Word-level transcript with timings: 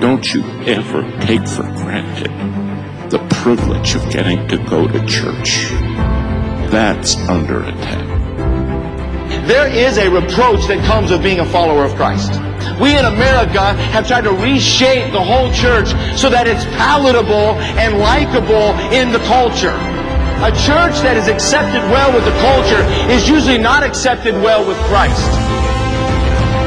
Don't 0.00 0.34
you 0.34 0.42
ever 0.66 1.02
take 1.20 1.46
for 1.46 1.62
granted 1.62 2.30
the 3.10 3.18
privilege 3.30 3.94
of 3.94 4.10
getting 4.10 4.48
to 4.48 4.58
go 4.58 4.88
to 4.88 4.98
church. 5.06 5.68
That's 6.72 7.16
under 7.28 7.62
attack. 7.62 8.04
There 9.46 9.68
is 9.68 9.98
a 9.98 10.10
reproach 10.10 10.66
that 10.66 10.84
comes 10.84 11.12
with 11.12 11.22
being 11.22 11.38
a 11.38 11.44
follower 11.44 11.84
of 11.84 11.94
Christ. 11.94 12.32
We 12.80 12.98
in 12.98 13.04
America 13.04 13.74
have 13.94 14.08
tried 14.08 14.24
to 14.24 14.32
reshape 14.32 15.12
the 15.12 15.22
whole 15.22 15.52
church 15.52 15.88
so 16.18 16.28
that 16.28 16.48
it's 16.48 16.64
palatable 16.74 17.54
and 17.78 17.98
likable 18.00 18.74
in 18.90 19.12
the 19.12 19.20
culture. 19.30 19.76
A 20.42 20.50
church 20.66 20.98
that 21.06 21.16
is 21.16 21.28
accepted 21.28 21.86
well 21.94 22.12
with 22.12 22.24
the 22.24 22.34
culture 22.42 22.82
is 23.12 23.28
usually 23.28 23.58
not 23.58 23.84
accepted 23.84 24.34
well 24.34 24.66
with 24.66 24.76
Christ. 24.90 25.53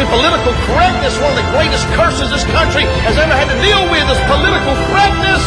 to 0.00 0.06
political 0.06 0.54
correctness. 0.64 1.18
One 1.20 1.36
of 1.36 1.44
the 1.44 1.50
greatest 1.50 1.84
curses 1.88 2.30
this 2.30 2.44
country 2.44 2.84
has 3.04 3.18
ever 3.18 3.34
had 3.34 3.52
to 3.52 3.60
deal 3.60 3.84
with 3.92 4.08
is 4.08 4.18
political 4.24 4.74
correctness. 4.88 5.44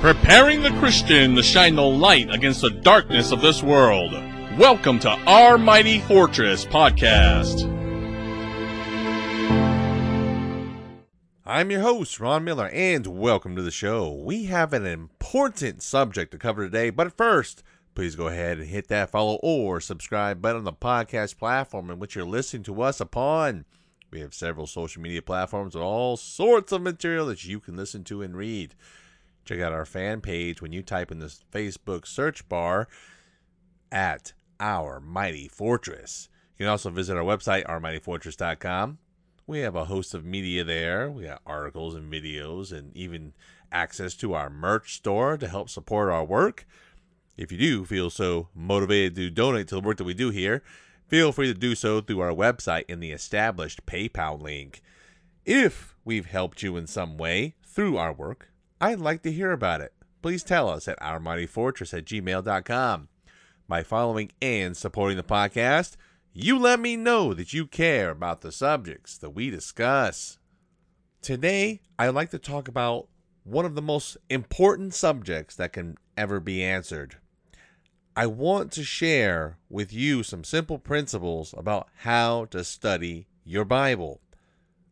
Preparing 0.00 0.62
the 0.62 0.70
Christian 0.80 1.34
to 1.34 1.42
shine 1.42 1.74
the 1.74 1.82
light 1.82 2.32
against 2.32 2.62
the 2.62 2.70
darkness 2.70 3.32
of 3.32 3.42
this 3.42 3.62
world. 3.62 4.12
Welcome 4.58 4.98
to 5.00 5.10
Our 5.10 5.58
Mighty 5.58 6.00
Fortress 6.00 6.64
podcast. 6.64 7.70
I'm 11.44 11.70
your 11.70 11.82
host, 11.82 12.18
Ron 12.18 12.44
Miller, 12.44 12.70
and 12.70 13.06
welcome 13.06 13.54
to 13.56 13.62
the 13.62 13.70
show. 13.70 14.10
We 14.10 14.46
have 14.46 14.72
an 14.72 14.86
important 14.86 15.82
subject 15.82 16.32
to 16.32 16.38
cover 16.38 16.64
today, 16.64 16.88
but 16.88 17.14
first, 17.14 17.62
please 17.96 18.14
go 18.14 18.28
ahead 18.28 18.58
and 18.58 18.68
hit 18.68 18.88
that 18.88 19.08
follow 19.08 19.36
or 19.42 19.80
subscribe 19.80 20.42
button 20.42 20.58
on 20.58 20.64
the 20.64 20.72
podcast 20.72 21.38
platform 21.38 21.90
in 21.90 21.98
which 21.98 22.14
you're 22.14 22.26
listening 22.26 22.62
to 22.62 22.82
us 22.82 23.00
upon. 23.00 23.64
We 24.10 24.20
have 24.20 24.34
several 24.34 24.66
social 24.66 25.00
media 25.00 25.22
platforms 25.22 25.74
with 25.74 25.82
all 25.82 26.18
sorts 26.18 26.72
of 26.72 26.82
material 26.82 27.26
that 27.26 27.46
you 27.46 27.58
can 27.58 27.74
listen 27.74 28.04
to 28.04 28.20
and 28.20 28.36
read. 28.36 28.74
Check 29.46 29.60
out 29.60 29.72
our 29.72 29.86
fan 29.86 30.20
page 30.20 30.60
when 30.60 30.72
you 30.72 30.82
type 30.82 31.10
in 31.10 31.20
the 31.20 31.34
Facebook 31.50 32.06
search 32.06 32.46
bar 32.50 32.86
at 33.90 34.34
Our 34.60 35.00
Mighty 35.00 35.48
Fortress. 35.48 36.28
You 36.58 36.64
can 36.64 36.70
also 36.70 36.90
visit 36.90 37.16
our 37.16 37.24
website, 37.24 37.64
ourmightyfortress.com. 37.64 38.98
We 39.46 39.60
have 39.60 39.74
a 39.74 39.86
host 39.86 40.12
of 40.12 40.22
media 40.22 40.64
there. 40.64 41.10
We 41.10 41.24
got 41.24 41.40
articles 41.46 41.94
and 41.94 42.12
videos 42.12 42.72
and 42.72 42.94
even 42.94 43.32
access 43.72 44.14
to 44.16 44.34
our 44.34 44.50
merch 44.50 44.96
store 44.96 45.38
to 45.38 45.48
help 45.48 45.70
support 45.70 46.10
our 46.10 46.24
work. 46.24 46.66
If 47.36 47.52
you 47.52 47.58
do 47.58 47.84
feel 47.84 48.10
so 48.10 48.48
motivated 48.54 49.14
to 49.16 49.30
donate 49.30 49.68
to 49.68 49.74
the 49.76 49.80
work 49.80 49.98
that 49.98 50.04
we 50.04 50.14
do 50.14 50.30
here, 50.30 50.62
feel 51.08 51.32
free 51.32 51.46
to 51.46 51.58
do 51.58 51.74
so 51.74 52.00
through 52.00 52.20
our 52.20 52.32
website 52.32 52.84
in 52.88 53.00
the 53.00 53.12
established 53.12 53.84
PayPal 53.86 54.40
link. 54.40 54.82
If 55.44 55.94
we've 56.04 56.26
helped 56.26 56.62
you 56.62 56.76
in 56.76 56.86
some 56.86 57.16
way 57.18 57.54
through 57.62 57.98
our 57.98 58.12
work, 58.12 58.50
I'd 58.80 59.00
like 59.00 59.22
to 59.22 59.32
hear 59.32 59.52
about 59.52 59.80
it. 59.80 59.92
Please 60.22 60.42
tell 60.42 60.68
us 60.68 60.88
at 60.88 60.98
ourmightyfortress 61.00 61.96
at 61.96 62.04
gmail.com. 62.06 63.08
By 63.68 63.82
following 63.82 64.32
and 64.40 64.76
supporting 64.76 65.16
the 65.16 65.22
podcast, 65.22 65.96
you 66.32 66.58
let 66.58 66.80
me 66.80 66.96
know 66.96 67.34
that 67.34 67.52
you 67.52 67.66
care 67.66 68.10
about 68.10 68.40
the 68.40 68.52
subjects 68.52 69.18
that 69.18 69.30
we 69.30 69.50
discuss. 69.50 70.38
Today, 71.22 71.80
I'd 71.98 72.10
like 72.10 72.30
to 72.30 72.38
talk 72.38 72.68
about 72.68 73.08
one 73.44 73.64
of 73.64 73.74
the 73.74 73.82
most 73.82 74.16
important 74.28 74.94
subjects 74.94 75.54
that 75.56 75.72
can 75.72 75.96
ever 76.16 76.40
be 76.40 76.62
answered. 76.62 77.16
I 78.18 78.24
want 78.24 78.72
to 78.72 78.82
share 78.82 79.58
with 79.68 79.92
you 79.92 80.22
some 80.22 80.42
simple 80.42 80.78
principles 80.78 81.54
about 81.54 81.88
how 81.98 82.46
to 82.46 82.64
study 82.64 83.26
your 83.44 83.66
Bible. 83.66 84.22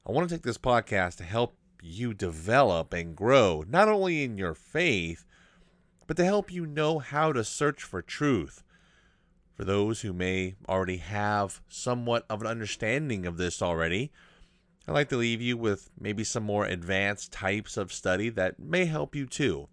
I 0.06 0.12
want 0.12 0.28
to 0.28 0.34
take 0.34 0.42
this 0.42 0.58
podcast 0.58 1.16
to 1.16 1.24
help 1.24 1.56
you 1.80 2.12
develop 2.12 2.92
and 2.92 3.16
grow, 3.16 3.64
not 3.66 3.88
only 3.88 4.24
in 4.24 4.36
your 4.36 4.52
faith, 4.52 5.24
but 6.06 6.18
to 6.18 6.24
help 6.26 6.52
you 6.52 6.66
know 6.66 6.98
how 6.98 7.32
to 7.32 7.44
search 7.44 7.82
for 7.82 8.02
truth. 8.02 8.62
For 9.54 9.64
those 9.64 10.02
who 10.02 10.12
may 10.12 10.56
already 10.68 10.98
have 10.98 11.62
somewhat 11.66 12.26
of 12.28 12.42
an 12.42 12.46
understanding 12.46 13.24
of 13.24 13.38
this 13.38 13.62
already, 13.62 14.12
I'd 14.86 14.92
like 14.92 15.08
to 15.08 15.16
leave 15.16 15.40
you 15.40 15.56
with 15.56 15.88
maybe 15.98 16.24
some 16.24 16.42
more 16.42 16.66
advanced 16.66 17.32
types 17.32 17.78
of 17.78 17.90
study 17.90 18.28
that 18.28 18.58
may 18.58 18.84
help 18.84 19.16
you 19.16 19.24
too. 19.24 19.68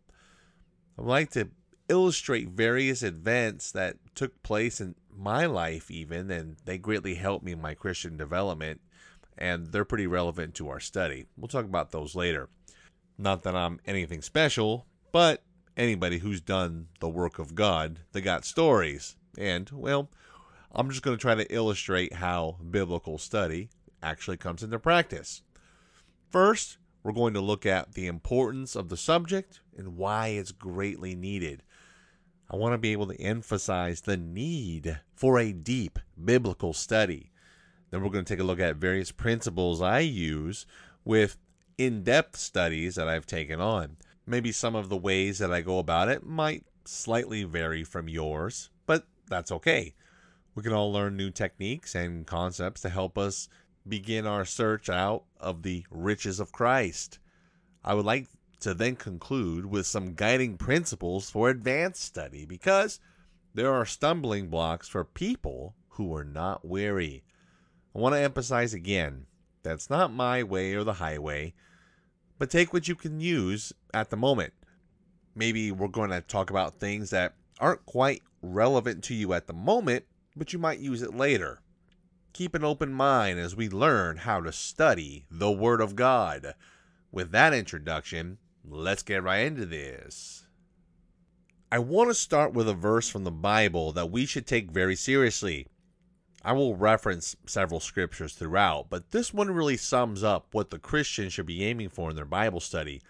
I'd 0.97 1.03
like 1.03 1.31
to 1.31 1.49
illustrate 1.91 2.47
various 2.47 3.03
events 3.03 3.71
that 3.73 3.97
took 4.15 4.41
place 4.43 4.79
in 4.79 4.95
my 5.15 5.45
life, 5.45 5.91
even, 5.91 6.31
and 6.31 6.55
they 6.65 6.77
greatly 6.77 7.15
helped 7.15 7.43
me 7.43 7.51
in 7.51 7.61
my 7.61 7.73
Christian 7.73 8.17
development 8.17 8.81
and 9.37 9.71
they're 9.71 9.83
pretty 9.83 10.07
relevant 10.07 10.53
to 10.53 10.69
our 10.69 10.79
study. 10.79 11.25
We'll 11.35 11.47
talk 11.47 11.65
about 11.65 11.91
those 11.91 12.15
later. 12.15 12.49
Not 13.17 13.41
that 13.43 13.55
I'm 13.55 13.79
anything 13.85 14.21
special, 14.21 14.85
but 15.11 15.43
anybody 15.75 16.19
who's 16.19 16.41
done 16.41 16.87
the 16.99 17.09
work 17.09 17.39
of 17.39 17.55
God, 17.55 17.99
they 18.11 18.21
got 18.21 18.45
stories. 18.45 19.15
And, 19.37 19.69
well, 19.71 20.09
I'm 20.71 20.89
just 20.89 21.01
going 21.01 21.17
to 21.17 21.21
try 21.21 21.33
to 21.33 21.53
illustrate 21.53 22.13
how 22.13 22.57
biblical 22.69 23.17
study 23.17 23.69
actually 24.03 24.37
comes 24.37 24.61
into 24.63 24.77
practice. 24.77 25.41
First, 26.29 26.77
we're 27.03 27.11
going 27.11 27.33
to 27.33 27.41
look 27.41 27.65
at 27.65 27.93
the 27.93 28.05
importance 28.05 28.75
of 28.75 28.89
the 28.89 28.97
subject 28.97 29.59
and 29.75 29.97
why 29.97 30.27
it's 30.27 30.51
greatly 30.51 31.15
needed. 31.15 31.63
I 32.51 32.57
want 32.57 32.73
to 32.73 32.77
be 32.77 32.91
able 32.91 33.07
to 33.07 33.21
emphasize 33.21 34.01
the 34.01 34.17
need 34.17 34.99
for 35.15 35.39
a 35.39 35.53
deep 35.53 35.97
biblical 36.21 36.73
study. 36.73 37.31
Then 37.89 38.03
we're 38.03 38.09
going 38.09 38.25
to 38.25 38.33
take 38.33 38.41
a 38.41 38.45
look 38.45 38.59
at 38.59 38.75
various 38.75 39.09
principles 39.09 39.81
I 39.81 39.99
use 39.99 40.65
with 41.05 41.37
in 41.77 42.03
depth 42.03 42.35
studies 42.35 42.95
that 42.95 43.07
I've 43.07 43.25
taken 43.25 43.61
on. 43.61 43.95
Maybe 44.27 44.51
some 44.51 44.75
of 44.75 44.89
the 44.89 44.97
ways 44.97 45.39
that 45.39 45.51
I 45.51 45.61
go 45.61 45.79
about 45.79 46.09
it 46.09 46.25
might 46.25 46.65
slightly 46.83 47.45
vary 47.45 47.85
from 47.85 48.09
yours, 48.09 48.69
but 48.85 49.07
that's 49.29 49.51
okay. 49.53 49.93
We 50.53 50.61
can 50.61 50.73
all 50.73 50.91
learn 50.91 51.15
new 51.15 51.31
techniques 51.31 51.95
and 51.95 52.27
concepts 52.27 52.81
to 52.81 52.89
help 52.89 53.17
us 53.17 53.47
begin 53.87 54.27
our 54.27 54.43
search 54.43 54.89
out 54.89 55.23
of 55.39 55.63
the 55.63 55.85
riches 55.89 56.41
of 56.41 56.51
Christ. 56.51 57.17
I 57.81 57.93
would 57.93 58.05
like 58.05 58.27
to 58.61 58.73
then 58.73 58.95
conclude 58.95 59.65
with 59.65 59.85
some 59.85 60.13
guiding 60.13 60.57
principles 60.57 61.29
for 61.29 61.49
advanced 61.49 62.03
study 62.03 62.45
because 62.45 62.99
there 63.53 63.73
are 63.73 63.85
stumbling 63.85 64.47
blocks 64.47 64.87
for 64.87 65.03
people 65.03 65.75
who 65.89 66.15
are 66.15 66.23
not 66.23 66.65
weary. 66.65 67.23
I 67.95 67.99
want 67.99 68.15
to 68.15 68.21
emphasize 68.21 68.73
again 68.73 69.25
that's 69.63 69.89
not 69.89 70.13
my 70.13 70.43
way 70.43 70.73
or 70.73 70.83
the 70.83 70.93
highway, 70.93 71.53
but 72.39 72.49
take 72.49 72.73
what 72.73 72.87
you 72.87 72.95
can 72.95 73.19
use 73.19 73.73
at 73.93 74.09
the 74.09 74.17
moment. 74.17 74.53
Maybe 75.35 75.71
we're 75.71 75.87
going 75.87 76.09
to 76.09 76.21
talk 76.21 76.49
about 76.49 76.79
things 76.79 77.09
that 77.11 77.35
aren't 77.59 77.85
quite 77.85 78.23
relevant 78.41 79.03
to 79.05 79.13
you 79.13 79.33
at 79.33 79.47
the 79.47 79.53
moment, 79.53 80.05
but 80.35 80.51
you 80.51 80.59
might 80.59 80.79
use 80.79 81.01
it 81.01 81.15
later. 81.15 81.61
Keep 82.33 82.55
an 82.55 82.63
open 82.63 82.91
mind 82.91 83.39
as 83.39 83.55
we 83.55 83.69
learn 83.69 84.17
how 84.17 84.41
to 84.41 84.51
study 84.51 85.25
the 85.29 85.51
Word 85.51 85.81
of 85.81 85.95
God. 85.95 86.55
With 87.11 87.31
that 87.31 87.53
introduction, 87.53 88.37
let's 88.67 89.03
get 89.03 89.23
right 89.23 89.45
into 89.45 89.65
this. 89.65 90.45
I 91.71 91.79
want 91.79 92.09
to 92.09 92.13
start 92.13 92.53
with 92.53 92.67
a 92.67 92.73
verse 92.73 93.07
from 93.07 93.23
the 93.23 93.31
Bible 93.31 93.93
that 93.93 94.11
we 94.11 94.25
should 94.25 94.45
take 94.45 94.71
very 94.71 94.95
seriously. 94.95 95.67
I 96.43 96.53
will 96.53 96.75
reference 96.75 97.35
several 97.45 97.79
scriptures 97.79 98.33
throughout, 98.33 98.87
but 98.89 99.11
this 99.11 99.33
one 99.33 99.51
really 99.51 99.77
sums 99.77 100.23
up 100.23 100.47
what 100.53 100.69
the 100.69 100.79
Christian 100.79 101.29
should 101.29 101.45
be 101.45 101.63
aiming 101.63 101.89
for 101.89 102.09
in 102.09 102.15
their 102.15 102.25
Bible 102.25 102.59
study. 102.59 103.01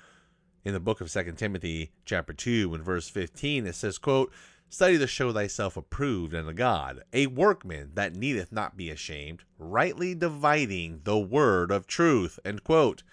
In 0.63 0.73
the 0.73 0.79
book 0.79 1.01
of 1.01 1.11
2 1.11 1.31
Timothy 1.31 1.91
chapter 2.05 2.33
2 2.33 2.73
and 2.75 2.83
verse 2.83 3.09
15 3.09 3.65
it 3.65 3.73
says, 3.73 3.97
quote, 3.97 4.31
Study 4.69 4.97
to 4.99 5.07
show 5.07 5.33
thyself 5.33 5.75
approved 5.75 6.33
unto 6.33 6.53
God, 6.53 7.03
a 7.11 7.27
workman 7.27 7.91
that 7.95 8.15
needeth 8.15 8.51
not 8.51 8.77
be 8.77 8.89
ashamed, 8.89 9.43
rightly 9.57 10.13
dividing 10.13 11.01
the 11.03 11.17
word 11.17 11.71
of 11.71 11.87
truth. 11.87 12.39
End 12.45 12.63
quote. 12.63 13.03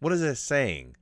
What 0.00 0.12
is 0.12 0.22
this 0.22 0.40
saying? 0.40 0.96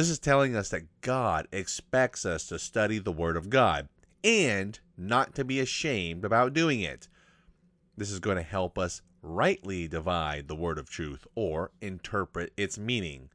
This 0.00 0.08
is 0.08 0.18
telling 0.18 0.56
us 0.56 0.70
that 0.70 1.02
God 1.02 1.46
expects 1.52 2.24
us 2.24 2.46
to 2.46 2.58
study 2.58 2.98
the 2.98 3.12
Word 3.12 3.36
of 3.36 3.50
God 3.50 3.86
and 4.24 4.80
not 4.96 5.34
to 5.34 5.44
be 5.44 5.60
ashamed 5.60 6.24
about 6.24 6.54
doing 6.54 6.80
it. 6.80 7.06
This 7.98 8.10
is 8.10 8.18
going 8.18 8.38
to 8.38 8.42
help 8.42 8.78
us 8.78 9.02
rightly 9.20 9.86
divide 9.86 10.48
the 10.48 10.56
word 10.56 10.78
of 10.78 10.88
truth 10.88 11.26
or 11.34 11.72
interpret 11.82 12.50
its 12.56 12.78
meaning. 12.78 13.28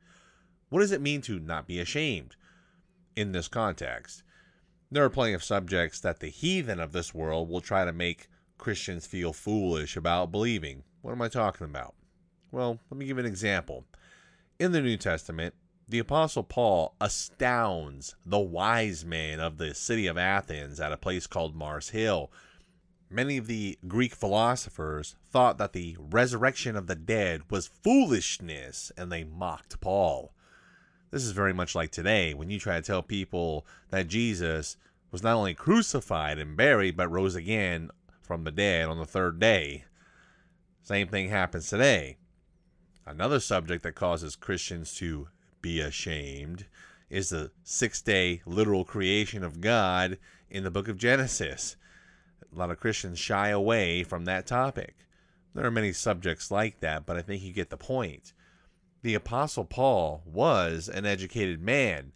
What 0.70 0.80
does 0.80 0.92
it 0.92 1.02
mean 1.02 1.22
to 1.22 1.40
not 1.40 1.68
be 1.68 1.80
ashamed 1.80 2.36
in 3.16 3.32
this 3.32 3.48
context? 3.48 4.24
There 4.90 5.04
are 5.04 5.10
plenty 5.12 5.34
of 5.34 5.44
subjects 5.44 6.00
that 6.00 6.20
the 6.20 6.30
heathen 6.30 6.80
of 6.80 6.94
this 6.94 7.14
world 7.14 7.48
will 7.48 7.62
try 7.62 7.86
to 7.86 7.94
make 7.94 8.28
Christians 8.58 9.06
feel 9.06 9.34
foolish 9.34 9.96
about 9.96 10.32
believing. 10.32 10.82
What 11.04 11.12
am 11.12 11.22
I 11.22 11.28
talking 11.28 11.66
about? 11.66 11.94
Well, 12.52 12.80
let 12.90 12.98
me 12.98 13.06
give 13.06 13.20
an 13.20 13.28
example. 13.28 13.86
In 14.58 14.72
the 14.72 14.82
New 14.82 14.98
Testament, 14.98 15.54
the 15.88 16.00
Apostle 16.00 16.44
Paul 16.44 16.96
astounds 17.00 18.16
the 18.26 18.40
wise 18.40 19.06
men 19.06 19.40
of 19.40 19.58
the 19.58 19.76
city 19.76 20.08
of 20.08 20.18
Athens 20.18 20.80
at 20.80 20.92
a 20.92 20.98
place 20.98 21.28
called 21.28 21.56
Mars 21.56 21.90
Hill. 21.90 22.32
Many 23.10 23.38
of 23.38 23.46
the 23.46 23.78
Greek 23.88 24.16
philosophers 24.16 25.16
thought 25.30 25.60
that 25.60 25.74
the 25.74 25.96
resurrection 26.00 26.76
of 26.76 26.88
the 26.88 26.96
dead 26.96 27.44
was 27.52 27.68
foolishness, 27.84 28.92
and 28.98 29.12
they 29.12 29.24
mocked 29.24 29.80
Paul. 29.80 30.34
This 31.12 31.24
is 31.24 31.32
very 31.32 31.54
much 31.54 31.76
like 31.76 31.92
today 31.92 32.34
when 32.34 32.50
you 32.50 32.60
try 32.60 32.78
to 32.78 32.82
tell 32.82 33.04
people 33.04 33.66
that 33.92 34.08
Jesus 34.08 34.78
was 35.12 35.22
not 35.22 35.36
only 35.36 35.54
crucified 35.54 36.40
and 36.40 36.58
buried, 36.58 36.98
but 36.98 37.12
rose 37.12 37.36
again 37.36 37.92
from 38.22 38.44
the 38.44 38.52
dead 38.52 38.90
on 38.90 38.98
the 38.98 39.06
third 39.06 39.40
day. 39.40 39.86
Same 40.82 41.08
thing 41.08 41.30
happens 41.30 41.70
today. 41.70 42.18
Another 43.06 43.40
subject 43.40 43.84
that 43.84 43.94
causes 43.94 44.36
Christians 44.36 44.96
to 44.96 45.28
be 45.66 45.82
ashamed 45.82 46.68
is 47.10 47.30
the 47.30 47.50
six 47.64 48.00
day 48.00 48.40
literal 48.46 48.86
creation 48.86 49.44
of 49.44 49.62
God 49.62 50.20
in 50.48 50.64
the 50.64 50.70
book 50.70 50.88
of 50.88 50.96
Genesis. 50.96 51.76
A 52.54 52.56
lot 52.56 52.70
of 52.70 52.80
Christians 52.80 53.18
shy 53.18 53.50
away 53.50 54.04
from 54.04 54.26
that 54.26 54.46
topic. 54.46 54.94
There 55.56 55.66
are 55.66 55.72
many 55.72 55.92
subjects 55.92 56.52
like 56.52 56.82
that, 56.82 57.08
but 57.08 57.18
I 57.18 57.24
think 57.24 57.42
you 57.42 57.52
get 57.52 57.72
the 57.72 57.78
point. 57.78 58.32
The 59.02 59.16
Apostle 59.16 59.66
Paul 59.66 60.22
was 60.24 60.88
an 60.88 61.08
educated 61.08 61.64
man, 61.64 62.12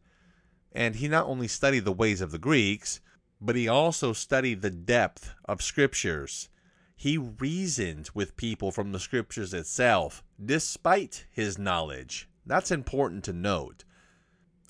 and 0.72 0.98
he 0.98 1.08
not 1.08 1.26
only 1.26 1.48
studied 1.48 1.86
the 1.86 1.92
ways 1.92 2.22
of 2.22 2.30
the 2.30 2.38
Greeks, 2.38 3.00
but 3.42 3.56
he 3.56 3.68
also 3.68 4.14
studied 4.14 4.62
the 4.62 4.70
depth 4.70 5.34
of 5.46 5.64
scriptures. 5.64 6.50
He 6.96 7.18
reasoned 7.18 8.12
with 8.14 8.38
people 8.38 8.72
from 8.72 8.92
the 8.92 9.00
scriptures 9.00 9.56
itself, 9.56 10.24
despite 10.40 11.26
his 11.32 11.58
knowledge. 11.58 12.29
That's 12.50 12.72
important 12.72 13.24
to 13.24 13.34
note. 13.34 13.86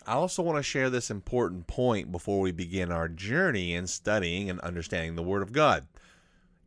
I 0.06 0.14
also 0.14 0.44
want 0.44 0.58
to 0.58 0.64
share 0.64 0.92
this 0.92 1.10
important 1.10 1.66
point 1.66 2.12
before 2.12 2.40
we 2.40 2.52
begin 2.52 2.92
our 2.92 3.10
journey 3.10 3.74
in 3.74 3.88
studying 3.88 4.50
and 4.52 4.60
understanding 4.60 5.16
the 5.16 5.24
Word 5.24 5.42
of 5.42 5.52
God. 5.52 5.88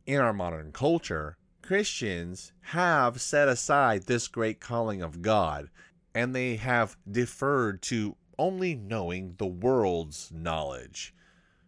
In 0.05 0.19
our 0.19 0.33
modern 0.33 0.73
culture, 0.73 1.37
Christians 1.61 2.51
have 2.61 3.21
set 3.21 3.47
aside 3.47 4.03
this 4.03 4.27
great 4.27 4.59
calling 4.59 5.01
of 5.01 5.21
God 5.21 5.69
and 6.13 6.35
they 6.35 6.57
have 6.57 6.97
deferred 7.09 7.81
to 7.83 8.17
only 8.37 8.75
knowing 8.75 9.35
the 9.37 9.47
world's 9.47 10.29
knowledge 10.33 11.13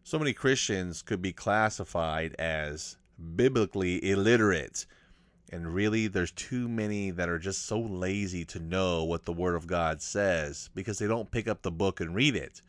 so 0.06 0.20
many 0.20 0.34
Christians 0.34 1.02
could 1.02 1.20
be 1.20 1.34
classified 1.34 2.36
as 2.38 2.98
biblically 3.36 4.08
illiterate. 4.08 4.86
And 5.52 5.74
really, 5.74 6.08
there's 6.08 6.32
too 6.32 6.68
many 6.68 7.12
that 7.12 7.30
are 7.30 7.40
just 7.40 7.66
so 7.66 7.80
lazy 7.80 8.46
to 8.46 8.60
know 8.60 9.04
what 9.04 9.26
the 9.26 9.34
Word 9.34 9.56
of 9.56 9.68
God 9.68 10.02
says 10.02 10.70
because 10.74 10.98
they 10.98 11.08
don't 11.08 11.32
pick 11.32 11.48
up 11.48 11.62
the 11.62 11.72
book 11.72 12.02
and 12.02 12.16
read 12.16 12.36
it. 12.36 12.62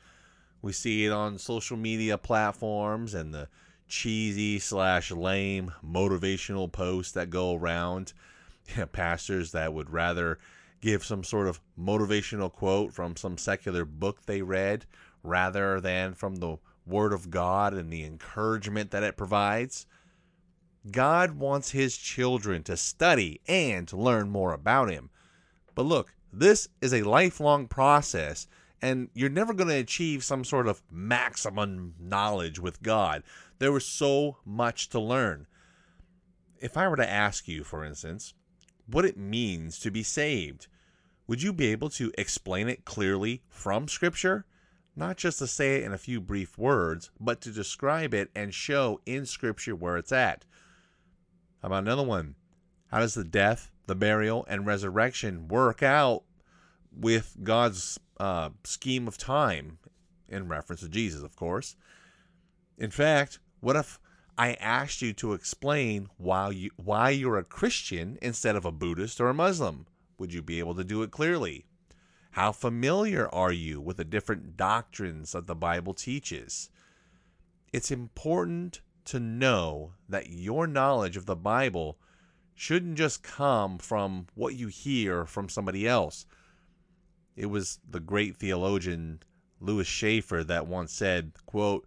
We 0.60 0.72
see 0.72 1.06
it 1.06 1.12
on 1.12 1.38
social 1.38 1.76
media 1.76 2.18
platforms 2.18 3.14
and 3.14 3.32
the 3.32 3.48
cheesy 3.88 4.58
slash 4.58 5.10
lame 5.10 5.72
motivational 5.84 6.70
posts 6.70 7.12
that 7.12 7.30
go 7.30 7.54
around. 7.54 8.12
pastors 8.92 9.52
that 9.52 9.72
would 9.72 9.90
rather 9.90 10.38
give 10.80 11.04
some 11.04 11.24
sort 11.24 11.48
of 11.48 11.60
motivational 11.78 12.52
quote 12.52 12.92
from 12.92 13.16
some 13.16 13.38
secular 13.38 13.84
book 13.84 14.24
they 14.26 14.42
read 14.42 14.84
rather 15.22 15.80
than 15.80 16.14
from 16.14 16.36
the 16.36 16.56
Word 16.86 17.12
of 17.12 17.30
God 17.30 17.74
and 17.74 17.92
the 17.92 18.04
encouragement 18.04 18.90
that 18.92 19.02
it 19.02 19.16
provides. 19.16 19.86
God 20.90 21.38
wants 21.38 21.70
His 21.70 21.96
children 21.96 22.62
to 22.64 22.76
study 22.76 23.40
and 23.46 23.92
learn 23.92 24.28
more 24.28 24.52
about 24.52 24.90
Him. 24.90 25.10
But 25.74 25.86
look, 25.86 26.14
this 26.32 26.68
is 26.80 26.92
a 26.92 27.02
lifelong 27.02 27.66
process, 27.66 28.46
and 28.80 29.08
you're 29.14 29.28
never 29.28 29.54
going 29.54 29.68
to 29.68 29.76
achieve 29.76 30.24
some 30.24 30.44
sort 30.44 30.66
of 30.66 30.82
maximum 30.90 31.94
knowledge 31.98 32.58
with 32.58 32.82
God. 32.82 33.22
There 33.58 33.72
was 33.72 33.86
so 33.86 34.38
much 34.44 34.88
to 34.90 35.00
learn. 35.00 35.46
If 36.58 36.76
I 36.76 36.88
were 36.88 36.96
to 36.96 37.08
ask 37.08 37.48
you, 37.48 37.64
for 37.64 37.84
instance, 37.84 38.34
what 38.86 39.04
it 39.04 39.16
means 39.16 39.78
to 39.80 39.90
be 39.90 40.02
saved, 40.02 40.68
would 41.26 41.42
you 41.42 41.52
be 41.52 41.66
able 41.66 41.90
to 41.90 42.12
explain 42.16 42.68
it 42.68 42.84
clearly 42.84 43.42
from 43.48 43.88
Scripture? 43.88 44.46
not 44.96 45.18
just 45.18 45.38
to 45.38 45.46
say 45.46 45.76
it 45.76 45.84
in 45.84 45.92
a 45.92 45.98
few 45.98 46.20
brief 46.20 46.56
words, 46.56 47.10
but 47.20 47.40
to 47.42 47.50
describe 47.50 48.14
it 48.14 48.30
and 48.34 48.54
show 48.54 49.00
in 49.04 49.26
Scripture 49.26 49.76
where 49.76 49.98
it's 49.98 50.10
at. 50.10 50.44
How 51.66 51.70
about 51.70 51.82
another 51.82 52.04
one? 52.04 52.36
How 52.92 53.00
does 53.00 53.14
the 53.14 53.24
death, 53.24 53.72
the 53.88 53.96
burial, 53.96 54.46
and 54.48 54.64
resurrection 54.64 55.48
work 55.48 55.82
out 55.82 56.22
with 56.96 57.38
God's 57.42 57.98
uh, 58.20 58.50
scheme 58.62 59.08
of 59.08 59.18
time, 59.18 59.78
in 60.28 60.46
reference 60.46 60.82
to 60.82 60.88
Jesus, 60.88 61.24
of 61.24 61.34
course? 61.34 61.74
In 62.78 62.92
fact, 62.92 63.40
what 63.58 63.74
if 63.74 63.98
I 64.38 64.52
asked 64.60 65.02
you 65.02 65.12
to 65.14 65.32
explain 65.32 66.08
why 66.18 66.50
you 66.50 66.70
why 66.76 67.10
you're 67.10 67.36
a 67.36 67.42
Christian 67.42 68.16
instead 68.22 68.54
of 68.54 68.64
a 68.64 68.70
Buddhist 68.70 69.20
or 69.20 69.28
a 69.28 69.34
Muslim? 69.34 69.86
Would 70.18 70.32
you 70.32 70.42
be 70.42 70.60
able 70.60 70.76
to 70.76 70.84
do 70.84 71.02
it 71.02 71.10
clearly? 71.10 71.66
How 72.30 72.52
familiar 72.52 73.28
are 73.34 73.50
you 73.50 73.80
with 73.80 73.96
the 73.96 74.04
different 74.04 74.56
doctrines 74.56 75.32
that 75.32 75.48
the 75.48 75.56
Bible 75.56 75.94
teaches? 75.94 76.70
It's 77.72 77.90
important 77.90 78.82
to 79.06 79.20
know 79.20 79.92
that 80.08 80.30
your 80.30 80.66
knowledge 80.66 81.16
of 81.16 81.26
the 81.26 81.36
Bible 81.36 81.98
shouldn't 82.54 82.96
just 82.96 83.22
come 83.22 83.78
from 83.78 84.26
what 84.34 84.54
you 84.54 84.68
hear 84.68 85.26
from 85.26 85.48
somebody 85.48 85.86
else. 85.86 86.26
It 87.36 87.46
was 87.46 87.78
the 87.88 88.00
great 88.00 88.36
theologian 88.36 89.22
Lewis 89.60 89.88
Chafer 89.88 90.42
that 90.44 90.66
once 90.66 90.92
said, 90.92 91.32
quote, 91.44 91.86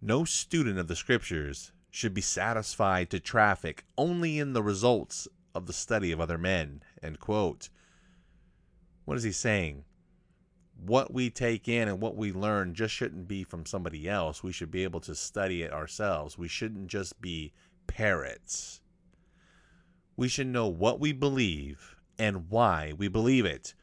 "No 0.00 0.24
student 0.24 0.78
of 0.78 0.88
the 0.88 0.96
scriptures 0.96 1.72
should 1.90 2.14
be 2.14 2.20
satisfied 2.20 3.10
to 3.10 3.20
traffic 3.20 3.84
only 3.96 4.38
in 4.38 4.52
the 4.52 4.62
results 4.62 5.28
of 5.54 5.66
the 5.66 5.72
study 5.72 6.12
of 6.12 6.20
other 6.20 6.38
men." 6.38 6.82
End 7.02 7.20
quote. 7.20 7.68
What 9.04 9.16
is 9.16 9.22
he 9.22 9.32
saying? 9.32 9.84
What 10.78 11.12
we 11.12 11.30
take 11.30 11.68
in 11.68 11.88
and 11.88 12.00
what 12.00 12.16
we 12.16 12.32
learn 12.32 12.74
just 12.74 12.94
shouldn't 12.94 13.26
be 13.26 13.44
from 13.44 13.66
somebody 13.66 14.08
else. 14.08 14.42
We 14.42 14.52
should 14.52 14.70
be 14.70 14.84
able 14.84 15.00
to 15.00 15.14
study 15.14 15.62
it 15.62 15.72
ourselves. 15.72 16.36
We 16.36 16.48
shouldn't 16.48 16.88
just 16.88 17.20
be 17.20 17.52
parrots. 17.86 18.80
We 20.16 20.28
should 20.28 20.46
know 20.46 20.68
what 20.68 21.00
we 21.00 21.12
believe 21.12 21.96
and 22.18 22.50
why 22.50 22.92
we 22.96 23.08
believe 23.08 23.44
it. 23.44 23.74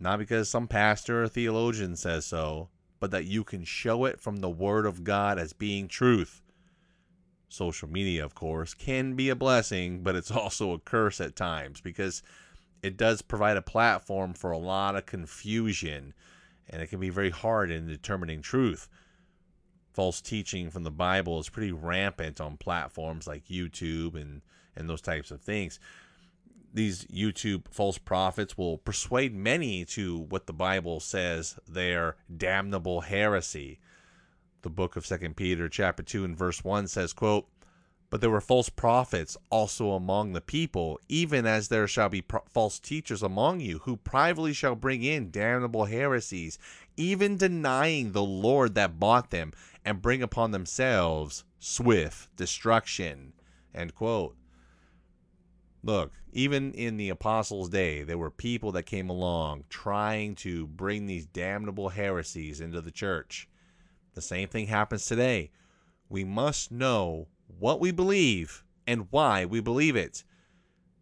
Not 0.00 0.18
because 0.18 0.48
some 0.48 0.68
pastor 0.68 1.24
or 1.24 1.28
theologian 1.28 1.96
says 1.96 2.26
so, 2.26 2.68
but 3.00 3.10
that 3.10 3.24
you 3.24 3.44
can 3.44 3.64
show 3.64 4.04
it 4.04 4.20
from 4.20 4.36
the 4.36 4.50
Word 4.50 4.86
of 4.86 5.04
God 5.04 5.38
as 5.38 5.52
being 5.52 5.88
truth. 5.88 6.42
Social 7.48 7.88
media, 7.88 8.24
of 8.24 8.34
course, 8.34 8.74
can 8.74 9.14
be 9.14 9.28
a 9.28 9.36
blessing, 9.36 10.02
but 10.02 10.14
it's 10.14 10.30
also 10.30 10.72
a 10.72 10.78
curse 10.78 11.20
at 11.20 11.36
times 11.36 11.80
because 11.80 12.22
it 12.82 12.96
does 12.96 13.22
provide 13.22 13.56
a 13.56 13.62
platform 13.62 14.34
for 14.34 14.50
a 14.50 14.58
lot 14.58 14.96
of 14.96 15.06
confusion, 15.06 16.14
and 16.68 16.82
it 16.82 16.88
can 16.88 17.00
be 17.00 17.10
very 17.10 17.30
hard 17.30 17.70
in 17.70 17.86
determining 17.86 18.42
truth. 18.42 18.88
False 19.92 20.20
teaching 20.20 20.70
from 20.70 20.84
the 20.84 20.90
Bible 20.90 21.40
is 21.40 21.48
pretty 21.48 21.72
rampant 21.72 22.40
on 22.40 22.56
platforms 22.56 23.26
like 23.26 23.46
YouTube 23.46 24.14
and, 24.14 24.42
and 24.76 24.88
those 24.88 25.00
types 25.00 25.30
of 25.30 25.40
things. 25.40 25.80
These 26.72 27.06
YouTube 27.06 27.64
false 27.70 27.98
prophets 27.98 28.56
will 28.56 28.78
persuade 28.78 29.34
many 29.34 29.84
to 29.86 30.18
what 30.18 30.46
the 30.46 30.52
Bible 30.52 31.00
says 31.00 31.58
they're 31.66 32.16
damnable 32.34 33.00
heresy. 33.00 33.80
The 34.62 34.70
book 34.70 34.94
of 34.94 35.06
Second 35.06 35.36
Peter 35.36 35.68
chapter 35.68 36.02
2 36.02 36.24
and 36.24 36.36
verse 36.36 36.62
1 36.62 36.88
says, 36.88 37.12
quote, 37.12 37.48
but 38.10 38.20
there 38.20 38.30
were 38.30 38.40
false 38.40 38.70
prophets 38.70 39.36
also 39.50 39.90
among 39.92 40.32
the 40.32 40.40
people, 40.40 40.98
even 41.08 41.46
as 41.46 41.68
there 41.68 41.86
shall 41.86 42.08
be 42.08 42.22
pro- 42.22 42.42
false 42.48 42.78
teachers 42.78 43.22
among 43.22 43.60
you, 43.60 43.80
who 43.80 43.96
privately 43.96 44.52
shall 44.52 44.74
bring 44.74 45.02
in 45.02 45.30
damnable 45.30 45.84
heresies, 45.84 46.58
even 46.96 47.36
denying 47.36 48.12
the 48.12 48.22
Lord 48.22 48.74
that 48.74 48.98
bought 48.98 49.30
them, 49.30 49.52
and 49.84 50.02
bring 50.02 50.22
upon 50.22 50.52
themselves 50.52 51.44
swift 51.58 52.34
destruction. 52.36 53.34
End 53.74 53.94
quote. 53.94 54.36
Look, 55.82 56.12
even 56.32 56.72
in 56.72 56.96
the 56.96 57.10
apostles' 57.10 57.68
day, 57.68 58.02
there 58.02 58.18
were 58.18 58.30
people 58.30 58.72
that 58.72 58.84
came 58.84 59.08
along 59.08 59.64
trying 59.68 60.34
to 60.36 60.66
bring 60.66 61.06
these 61.06 61.26
damnable 61.26 61.90
heresies 61.90 62.60
into 62.60 62.80
the 62.80 62.90
church. 62.90 63.48
The 64.14 64.22
same 64.22 64.48
thing 64.48 64.66
happens 64.66 65.06
today. 65.06 65.50
We 66.08 66.24
must 66.24 66.72
know 66.72 67.28
what 67.58 67.80
we 67.80 67.90
believe 67.90 68.64
and 68.86 69.08
why 69.10 69.44
we 69.44 69.60
believe 69.60 69.96
it. 69.96 70.24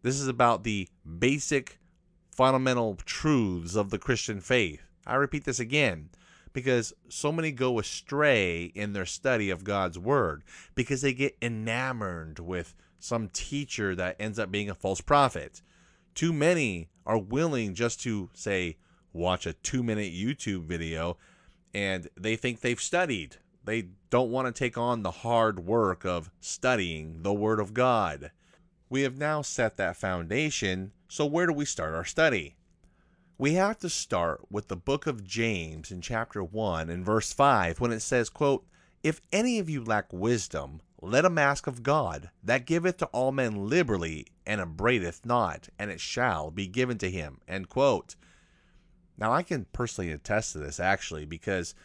This 0.01 0.19
is 0.19 0.27
about 0.27 0.63
the 0.63 0.87
basic 1.19 1.79
fundamental 2.31 2.95
truths 3.05 3.75
of 3.75 3.89
the 3.89 3.99
Christian 3.99 4.39
faith. 4.39 4.81
I 5.05 5.15
repeat 5.15 5.45
this 5.45 5.59
again 5.59 6.09
because 6.53 6.93
so 7.09 7.31
many 7.31 7.51
go 7.51 7.79
astray 7.79 8.65
in 8.75 8.93
their 8.93 9.05
study 9.05 9.49
of 9.49 9.63
God's 9.63 9.99
Word 9.99 10.43
because 10.75 11.01
they 11.01 11.13
get 11.13 11.37
enamored 11.41 12.39
with 12.39 12.75
some 12.99 13.29
teacher 13.29 13.95
that 13.95 14.15
ends 14.19 14.39
up 14.39 14.51
being 14.51 14.69
a 14.69 14.75
false 14.75 15.01
prophet. 15.01 15.61
Too 16.15 16.33
many 16.33 16.89
are 17.05 17.17
willing 17.17 17.73
just 17.73 18.01
to, 18.01 18.29
say, 18.33 18.77
watch 19.13 19.45
a 19.45 19.53
two 19.53 19.83
minute 19.83 20.13
YouTube 20.13 20.65
video 20.65 21.17
and 21.73 22.07
they 22.19 22.35
think 22.35 22.61
they've 22.61 22.79
studied. 22.81 23.37
They 23.67 23.89
don't 24.09 24.31
want 24.31 24.47
to 24.47 24.57
take 24.57 24.77
on 24.77 25.03
the 25.03 25.11
hard 25.11 25.59
work 25.59 26.05
of 26.05 26.31
studying 26.39 27.21
the 27.23 27.33
Word 27.33 27.59
of 27.59 27.73
God. 27.73 28.31
We 28.89 29.01
have 29.01 29.17
now 29.17 29.41
set 29.41 29.75
that 29.75 29.97
foundation, 29.97 30.93
so 31.09 31.25
where 31.25 31.45
do 31.45 31.51
we 31.51 31.65
start 31.65 31.93
our 31.93 32.05
study? 32.05 32.55
We 33.37 33.55
have 33.55 33.77
to 33.79 33.89
start 33.89 34.49
with 34.49 34.69
the 34.69 34.77
book 34.77 35.05
of 35.05 35.27
James 35.27 35.91
in 35.91 35.99
chapter 35.99 36.41
1 36.41 36.89
and 36.89 37.05
verse 37.05 37.33
5 37.33 37.81
when 37.81 37.91
it 37.91 37.99
says, 37.99 38.29
quote, 38.29 38.65
If 39.03 39.19
any 39.33 39.59
of 39.59 39.69
you 39.69 39.83
lack 39.83 40.13
wisdom, 40.13 40.79
let 41.01 41.25
him 41.25 41.37
ask 41.37 41.67
of 41.67 41.83
God, 41.83 42.29
that 42.41 42.65
giveth 42.65 42.95
to 42.99 43.07
all 43.07 43.33
men 43.33 43.67
liberally 43.67 44.27
and 44.45 44.61
upbraideth 44.61 45.25
not, 45.25 45.67
and 45.77 45.91
it 45.91 45.99
shall 45.99 46.51
be 46.51 46.67
given 46.67 46.97
to 46.99 47.11
him. 47.11 47.41
End 47.49 47.67
quote. 47.67 48.15
Now, 49.17 49.33
I 49.33 49.43
can 49.43 49.65
personally 49.73 50.13
attest 50.13 50.53
to 50.53 50.59
this 50.59 50.79
actually 50.79 51.25
because 51.25 51.75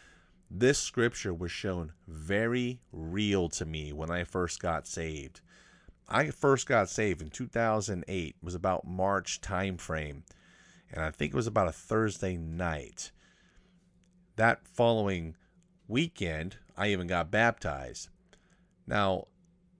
this 0.55 0.77
scripture 0.77 1.33
was 1.33 1.51
shown 1.51 1.93
very 2.07 2.79
real 2.91 3.49
to 3.49 3.65
me 3.65 3.91
when 3.91 4.11
I 4.11 4.23
first 4.23 4.59
got 4.59 4.85
saved. 4.85 5.41
I 6.07 6.29
first 6.29 6.67
got 6.67 6.89
saved 6.89 7.23
in 7.23 7.29
2008. 7.29 8.07
It 8.07 8.35
was 8.45 8.53
about 8.53 8.85
March 8.85 9.41
time 9.41 9.77
frame, 9.77 10.23
and 10.91 11.03
I 11.03 11.09
think 11.09 11.33
it 11.33 11.35
was 11.35 11.47
about 11.47 11.69
a 11.69 11.71
Thursday 11.71 12.37
night. 12.37 13.11
That 14.35 14.67
following 14.67 15.35
weekend, 15.87 16.57
I 16.77 16.89
even 16.89 17.07
got 17.07 17.31
baptized. 17.31 18.09
Now, 18.85 19.27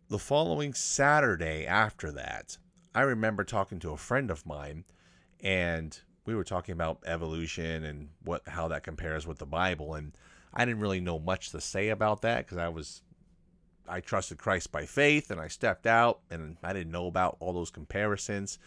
the 0.09 0.17
following 0.17 0.73
Saturday 0.73 1.67
after 1.67 2.11
that, 2.13 2.57
I 2.95 3.01
remember 3.01 3.43
talking 3.43 3.77
to 3.79 3.91
a 3.91 3.97
friend 3.97 4.31
of 4.31 4.47
mine, 4.47 4.85
and 5.39 5.99
we 6.25 6.33
were 6.33 6.43
talking 6.43 6.73
about 6.73 7.03
evolution 7.05 7.83
and 7.83 8.09
what 8.23 8.47
how 8.47 8.67
that 8.69 8.83
compares 8.83 9.27
with 9.27 9.37
the 9.37 9.45
Bible, 9.45 9.93
and 9.93 10.13
I 10.53 10.65
didn't 10.65 10.81
really 10.81 11.01
know 11.01 11.19
much 11.19 11.51
to 11.51 11.61
say 11.61 11.89
about 11.89 12.21
that 12.21 12.45
because 12.45 12.57
I 12.57 12.69
was 12.69 13.01
I 13.87 13.99
trusted 13.99 14.37
Christ 14.37 14.71
by 14.71 14.85
faith 14.85 15.29
and 15.29 15.41
I 15.41 15.47
stepped 15.47 15.85
out 15.85 16.21
and 16.29 16.57
I 16.63 16.73
didn't 16.73 16.91
know 16.91 17.07
about 17.07 17.37
all 17.39 17.53
those 17.53 17.71
comparisons. 17.71 18.59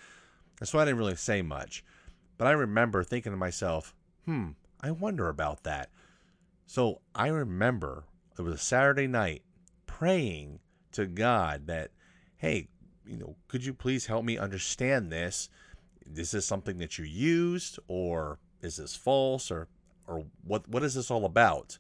And 0.61 0.69
so 0.69 0.79
I 0.79 0.85
didn't 0.85 0.99
really 0.99 1.17
say 1.17 1.43
much. 1.43 1.85
But 2.39 2.49
I 2.49 2.53
remember 2.53 3.03
thinking 3.03 3.33
to 3.33 3.39
myself, 3.39 3.95
hmm, 4.25 4.51
I 4.81 4.91
wonder 4.91 5.29
about 5.29 5.63
that. 5.63 5.91
So 6.67 7.01
I 7.15 7.29
remember 7.29 8.05
it 8.39 8.43
was 8.43 8.55
a 8.55 8.59
Saturday 8.59 9.07
night 9.07 9.43
praying 9.87 10.61
to 10.93 11.07
God 11.07 11.67
that, 11.69 11.93
hey, 12.37 12.69
you 13.07 13.17
know, 13.17 13.37
could 13.49 13.65
you 13.65 13.73
please 13.73 14.07
help 14.07 14.25
me 14.25 14.37
understand 14.37 15.11
this? 15.11 15.49
Is 16.15 16.33
this 16.33 16.47
something 16.47 16.79
that 16.79 16.99
you 16.99 17.05
used 17.05 17.79
or 17.89 18.39
is 18.61 18.77
this 18.77 18.97
false 18.97 19.51
or 19.51 19.69
or 20.07 20.25
what 20.45 20.69
what 20.69 20.83
is 20.83 20.95
this 20.95 21.11
all 21.11 21.25
about? 21.25 21.79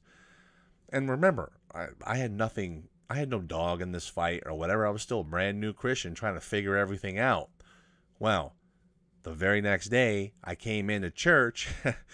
And 0.89 1.11
remember, 1.11 1.53
I, 1.75 1.89
I 2.05 2.17
had 2.17 2.33
nothing 2.33 2.89
I 3.09 3.17
had 3.17 3.31
no 3.31 3.41
dog 3.41 3.81
in 3.81 3.93
this 3.93 4.09
fight 4.09 4.43
or 4.47 4.55
whatever. 4.55 4.87
I 4.87 4.91
was 4.91 5.03
still 5.03 5.21
a 5.21 5.25
brand 5.25 5.61
new 5.61 5.73
Christian 5.73 6.15
trying 6.15 6.35
to 6.35 6.41
figure 6.41 6.77
everything 6.77 7.19
out. 7.19 7.51
Well, 8.19 8.55
the 9.23 9.33
very 9.33 9.61
next 9.61 9.89
day, 9.89 10.33
I 10.43 10.55
came 10.55 10.91
into 10.91 11.11
church, 11.11 11.69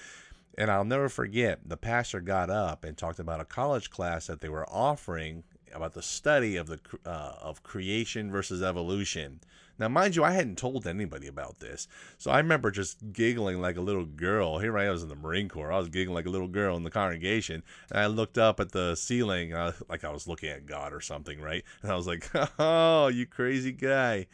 and 0.58 0.70
I'll 0.70 0.84
never 0.84 1.08
forget 1.08 1.60
the 1.64 1.76
pastor 1.76 2.20
got 2.20 2.50
up 2.50 2.84
and 2.84 2.96
talked 2.96 3.18
about 3.18 3.40
a 3.40 3.44
college 3.44 3.90
class 3.90 4.26
that 4.26 4.40
they 4.40 4.48
were 4.48 4.68
offering 4.68 5.44
about 5.72 5.94
the 5.94 6.02
study 6.02 6.56
of 6.56 6.66
the 6.66 6.80
uh, 7.04 7.34
of 7.40 7.62
creation 7.62 8.30
versus 8.30 8.62
evolution. 8.62 9.40
Now, 9.78 9.88
mind 9.88 10.14
you, 10.14 10.22
I 10.22 10.32
hadn't 10.32 10.58
told 10.58 10.86
anybody 10.86 11.26
about 11.26 11.58
this, 11.58 11.88
so 12.18 12.30
I 12.30 12.36
remember 12.38 12.70
just 12.70 13.12
giggling 13.12 13.60
like 13.60 13.76
a 13.76 13.80
little 13.80 14.04
girl. 14.04 14.58
Here 14.58 14.76
I 14.78 14.90
was 14.90 15.02
in 15.02 15.08
the 15.08 15.16
Marine 15.16 15.48
Corps. 15.48 15.72
I 15.72 15.78
was 15.78 15.88
giggling 15.88 16.14
like 16.14 16.26
a 16.26 16.30
little 16.30 16.48
girl 16.48 16.76
in 16.76 16.84
the 16.84 16.90
congregation, 16.90 17.62
and 17.90 17.98
I 17.98 18.06
looked 18.06 18.38
up 18.38 18.60
at 18.60 18.72
the 18.72 18.94
ceiling 18.94 19.52
like 19.88 20.04
I 20.04 20.10
was 20.10 20.28
looking 20.28 20.50
at 20.50 20.66
God 20.66 20.92
or 20.92 21.00
something, 21.00 21.40
right? 21.40 21.64
And 21.82 21.90
I 21.90 21.96
was 21.96 22.06
like, 22.06 22.30
"Oh, 22.58 23.08
you 23.08 23.26
crazy 23.26 23.72
guy!" 23.72 24.26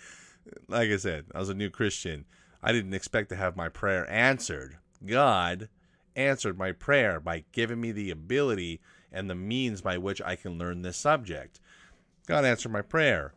Like 0.66 0.90
I 0.90 0.96
said, 0.96 1.26
I 1.34 1.38
was 1.38 1.50
a 1.50 1.54
new 1.54 1.70
Christian. 1.70 2.24
I 2.62 2.72
didn't 2.72 2.94
expect 2.94 3.28
to 3.28 3.36
have 3.36 3.56
my 3.56 3.68
prayer 3.68 4.10
answered. 4.10 4.78
God 5.06 5.68
answered 6.16 6.58
my 6.58 6.72
prayer 6.72 7.20
by 7.20 7.44
giving 7.52 7.80
me 7.80 7.92
the 7.92 8.10
ability 8.10 8.80
and 9.12 9.28
the 9.28 9.34
means 9.34 9.80
by 9.80 9.98
which 9.98 10.20
I 10.22 10.36
can 10.36 10.58
learn 10.58 10.82
this 10.82 10.96
subject. 10.96 11.60
God 12.26 12.44
answered 12.44 12.72
my 12.72 12.82
prayer. 12.82 13.32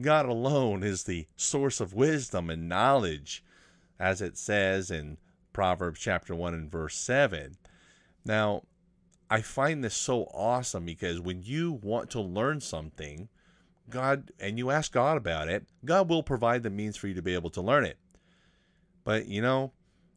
God 0.00 0.26
alone 0.26 0.82
is 0.82 1.04
the 1.04 1.26
source 1.36 1.80
of 1.80 1.94
wisdom 1.94 2.50
and 2.50 2.68
knowledge, 2.68 3.44
as 3.98 4.22
it 4.22 4.38
says 4.38 4.90
in 4.90 5.18
Proverbs 5.52 6.00
chapter 6.00 6.34
1 6.34 6.54
and 6.54 6.70
verse 6.70 6.96
7. 6.96 7.56
Now, 8.24 8.62
I 9.30 9.42
find 9.42 9.82
this 9.82 9.94
so 9.94 10.24
awesome 10.34 10.84
because 10.84 11.20
when 11.20 11.42
you 11.42 11.72
want 11.72 12.10
to 12.10 12.20
learn 12.20 12.60
something, 12.60 13.28
God, 13.88 14.32
and 14.38 14.58
you 14.58 14.70
ask 14.70 14.92
God 14.92 15.16
about 15.16 15.48
it, 15.48 15.66
God 15.84 16.08
will 16.08 16.22
provide 16.22 16.62
the 16.62 16.70
means 16.70 16.96
for 16.96 17.08
you 17.08 17.14
to 17.14 17.22
be 17.22 17.34
able 17.34 17.50
to 17.50 17.60
learn 17.60 17.84
it. 17.84 17.98
But, 19.04 19.26
you 19.26 19.40
know, 19.40 19.72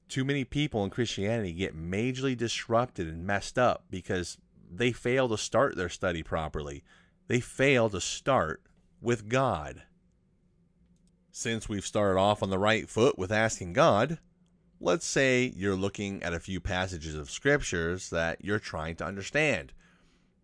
too 0.09 0.23
many 0.23 0.43
people 0.43 0.83
in 0.83 0.89
Christianity 0.89 1.53
get 1.53 1.75
majorly 1.75 2.37
disrupted 2.37 3.07
and 3.07 3.25
messed 3.25 3.57
up 3.57 3.85
because 3.89 4.37
they 4.77 4.91
fail 4.91 5.29
to 5.29 5.37
start 5.37 5.75
their 5.75 5.89
study 5.89 6.23
properly. 6.23 6.83
They 7.27 7.39
fail 7.39 7.89
to 7.89 8.01
start 8.01 8.61
with 9.01 9.29
God. 9.29 9.83
Since 11.31 11.67
we've 11.67 11.85
started 11.85 12.19
off 12.19 12.43
on 12.43 12.49
the 12.49 12.59
right 12.59 12.87
foot 12.89 13.17
with 13.17 13.31
asking 13.31 13.73
God, 13.73 14.19
let's 14.79 15.05
say 15.05 15.51
you're 15.55 15.75
looking 15.75 16.21
at 16.23 16.33
a 16.33 16.39
few 16.39 16.59
passages 16.59 17.15
of 17.15 17.31
scriptures 17.31 18.09
that 18.09 18.43
you're 18.43 18.59
trying 18.59 18.95
to 18.97 19.05
understand. 19.05 19.73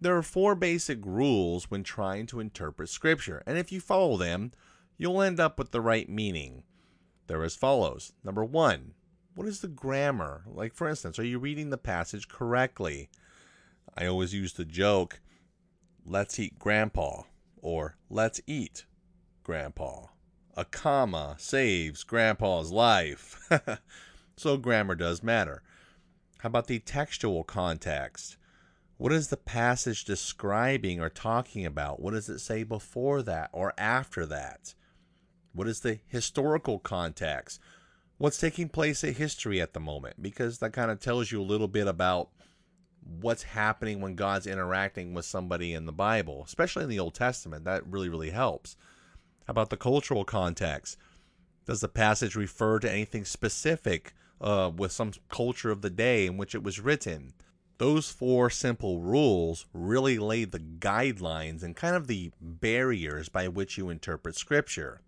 There 0.02 0.16
are 0.16 0.24
four 0.24 0.56
basic 0.56 1.06
rules 1.06 1.70
when 1.70 1.84
trying 1.84 2.26
to 2.28 2.40
interpret 2.40 2.90
scripture, 2.90 3.44
and 3.46 3.58
if 3.58 3.72
you 3.72 3.82
follow 3.82 4.18
them, 4.18 4.54
you'll 4.98 5.22
end 5.22 5.40
up 5.40 5.60
with 5.60 5.72
the 5.72 5.82
right 5.82 6.10
meaning. 6.10 6.64
They're 7.28 7.44
as 7.44 7.56
follows. 7.56 8.14
Number 8.24 8.44
one, 8.44 8.94
what 9.36 9.48
is 9.48 9.62
the 9.62 9.68
grammar? 9.68 10.44
Like, 10.48 10.74
for 10.74 10.88
instance, 10.88 11.20
are 11.20 11.24
you 11.24 11.38
reading 11.38 11.70
the 11.70 11.78
passage 11.78 12.28
correctly? 12.28 13.10
I 14.00 14.06
always 14.06 14.34
use 14.34 14.54
the 14.54 14.64
joke, 14.64 15.20
let's 16.06 16.40
eat 16.40 16.58
grandpa, 16.58 17.24
or 17.62 17.98
let's 18.10 18.40
eat 18.48 18.86
grandpa. 19.44 20.06
A 20.56 20.64
comma 20.64 21.36
saves 21.38 22.06
grandpa's 22.06 22.72
life. 22.72 23.52
so 24.38 24.56
grammar 24.56 24.96
does 24.96 25.22
matter. 25.22 25.64
How 26.38 26.48
about 26.48 26.68
the 26.68 26.80
textual 26.80 27.44
context? 27.44 28.38
What 28.96 29.12
is 29.12 29.28
the 29.28 29.38
passage 29.38 30.06
describing 30.06 31.02
or 31.02 31.10
talking 31.10 31.66
about? 31.66 32.00
What 32.00 32.14
does 32.14 32.30
it 32.30 32.40
say 32.40 32.64
before 32.64 33.22
that 33.24 33.50
or 33.52 33.74
after 33.78 34.26
that? 34.28 34.76
What 35.52 35.68
is 35.68 35.82
the 35.82 36.00
historical 36.08 36.80
context? 36.80 37.60
What's 38.18 38.40
taking 38.40 38.70
place 38.70 39.04
in 39.04 39.16
history 39.16 39.60
at 39.60 39.74
the 39.74 39.82
moment? 39.82 40.22
Because 40.22 40.60
that 40.60 40.72
kind 40.72 40.90
of 40.90 41.02
tells 41.02 41.34
you 41.34 41.42
a 41.42 41.44
little 41.44 41.68
bit 41.68 41.88
about 41.88 42.30
what's 43.04 43.44
happening 43.44 44.02
when 44.02 44.16
God's 44.16 44.48
interacting 44.48 45.14
with 45.14 45.26
somebody 45.26 45.74
in 45.74 45.86
the 45.86 45.92
Bible, 45.92 46.44
especially 46.46 46.84
in 46.84 46.90
the 46.90 47.00
Old 47.00 47.16
Testament. 47.16 47.66
That 47.66 47.86
really, 47.88 48.10
really 48.10 48.30
helps. 48.32 48.76
How 49.48 49.52
about 49.52 49.70
the 49.70 49.78
cultural 49.78 50.24
context? 50.24 50.98
Does 51.66 51.82
the 51.82 51.88
passage 51.88 52.36
refer 52.36 52.80
to 52.80 52.92
anything 52.92 53.26
specific 53.26 54.14
uh, 54.42 54.72
with 54.76 54.92
some 54.92 55.14
culture 55.30 55.72
of 55.72 55.82
the 55.82 55.90
day 55.90 56.26
in 56.26 56.38
which 56.38 56.56
it 56.56 56.64
was 56.64 56.80
written? 56.80 57.34
Those 57.78 58.12
four 58.12 58.50
simple 58.50 59.00
rules 59.00 59.66
really 59.74 60.20
lay 60.20 60.44
the 60.44 60.60
guidelines 60.60 61.64
and 61.64 61.76
kind 61.76 61.96
of 61.96 62.08
the 62.08 62.32
barriers 62.42 63.30
by 63.30 63.48
which 63.48 63.78
you 63.78 63.90
interpret 63.90 64.36
Scripture. 64.36 65.02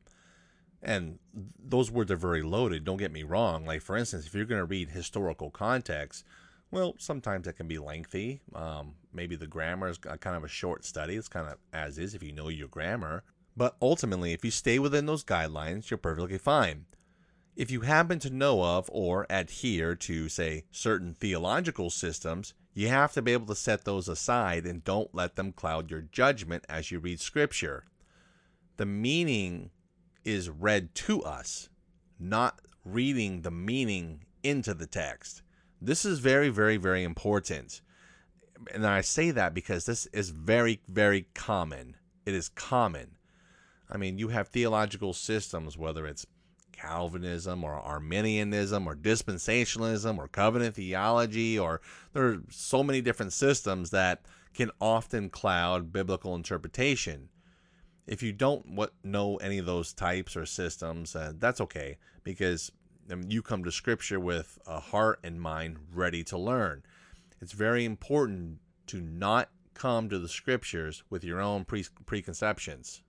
And 0.82 1.20
those 1.60 1.92
words 1.92 2.10
are 2.12 2.16
very 2.16 2.42
loaded, 2.42 2.86
don't 2.86 2.98
get 2.98 3.12
me 3.12 3.24
wrong. 3.24 3.66
Like, 3.66 3.82
for 3.82 3.98
instance, 3.98 4.26
if 4.26 4.34
you're 4.34 4.46
going 4.46 4.62
to 4.62 4.66
read 4.66 4.90
historical 4.90 5.52
context, 5.52 6.26
well, 6.72 6.96
sometimes 6.98 7.48
it 7.48 7.54
can 7.54 7.68
be 7.68 7.78
lengthy. 7.78 8.42
Um, 8.56 8.96
maybe 9.14 9.36
the 9.36 9.48
grammar 9.48 9.90
is 9.90 9.98
kind 9.98 10.36
of 10.36 10.44
a 10.44 10.48
short 10.48 10.86
study. 10.86 11.16
It's 11.16 11.28
kind 11.28 11.48
of 11.48 11.58
as 11.74 11.98
is 11.98 12.16
if 12.16 12.24
you 12.24 12.32
know 12.32 12.48
your 12.50 12.70
grammar. 12.70 13.24
But 13.58 13.76
ultimately, 13.82 14.32
if 14.32 14.46
you 14.46 14.52
stay 14.52 14.80
within 14.80 15.06
those 15.06 15.26
guidelines, 15.26 15.90
you're 15.90 15.98
perfectly 15.98 16.38
fine. 16.38 16.86
If 17.58 17.70
you 17.70 17.82
happen 17.82 18.18
to 18.20 18.30
know 18.30 18.64
of 18.64 18.90
or 18.94 19.28
adhere 19.30 19.94
to, 19.96 20.30
say, 20.30 20.64
certain 20.72 21.14
theological 21.14 21.90
systems, 21.90 22.54
you 22.74 22.88
have 22.88 23.12
to 23.12 23.22
be 23.22 23.34
able 23.34 23.48
to 23.48 23.56
set 23.56 23.84
those 23.84 24.08
aside 24.08 24.66
and 24.66 24.84
don't 24.86 25.14
let 25.14 25.36
them 25.36 25.52
cloud 25.52 25.92
your 25.92 26.02
judgment 26.02 26.64
as 26.70 26.90
you 26.92 27.00
read 27.00 27.20
Scripture. 27.20 27.84
the 28.78 28.86
meaning 28.86 29.70
is 30.24 30.50
read 30.50 30.96
to 30.96 31.22
us, 31.24 31.70
not 32.20 32.62
reading 32.86 33.42
the 33.42 33.52
meaning 33.52 34.24
into 34.44 34.74
the 34.74 34.88
text. 34.88 35.42
This 35.82 36.06
is 36.06 36.20
very, 36.20 36.50
very, 36.50 36.78
very 36.78 37.04
important. 37.04 37.82
And 38.74 38.86
I 38.86 39.02
say 39.02 39.32
that 39.32 39.54
because 39.54 39.86
this 39.86 40.06
is 40.08 40.30
very, 40.30 40.82
very 40.88 41.26
common. 41.34 41.96
It 42.26 42.36
is 42.36 42.50
common. 42.50 43.16
I 43.90 43.98
mean, 43.98 44.20
you 44.20 44.28
have 44.28 44.48
theological 44.48 45.14
systems, 45.14 45.78
whether 45.78 46.06
it's 46.06 46.26
Calvinism 46.72 47.64
or 47.64 47.74
Arminianism 47.74 48.88
or 48.88 48.96
dispensationalism 48.96 50.18
or 50.18 50.28
covenant 50.28 50.76
theology, 50.76 51.58
or 51.58 51.82
there 52.14 52.26
are 52.26 52.42
so 52.50 52.84
many 52.84 53.02
different 53.02 53.34
systems 53.34 53.90
that 53.90 54.22
can 54.54 54.72
often 54.80 55.30
cloud 55.30 55.92
biblical 55.92 56.36
interpretation. 56.36 57.30
If 58.08 58.22
you 58.22 58.34
don't 58.34 58.66
know 59.04 59.38
any 59.38 59.58
of 59.58 59.66
those 59.66 59.94
types 59.94 60.36
or 60.36 60.46
systems, 60.46 61.16
uh, 61.16 61.34
that's 61.38 61.62
okay 61.62 61.98
because 62.24 62.72
um, 63.12 63.24
you 63.28 63.42
come 63.42 63.64
to 63.64 63.72
Scripture 63.72 64.20
with 64.20 64.58
a 64.66 64.80
heart 64.80 65.20
and 65.24 65.42
mind 65.42 65.78
ready 65.94 66.24
to 66.26 66.38
learn. 66.38 66.84
It's 67.40 67.54
very 67.54 67.86
important 67.86 68.60
to 68.88 69.02
not 69.02 69.50
come 69.74 70.10
to 70.10 70.20
the 70.20 70.30
Scriptures 70.30 71.04
with 71.10 71.24
your 71.24 71.42
own 71.42 71.66
pre- 71.66 71.86
preconceptions. 72.06 73.02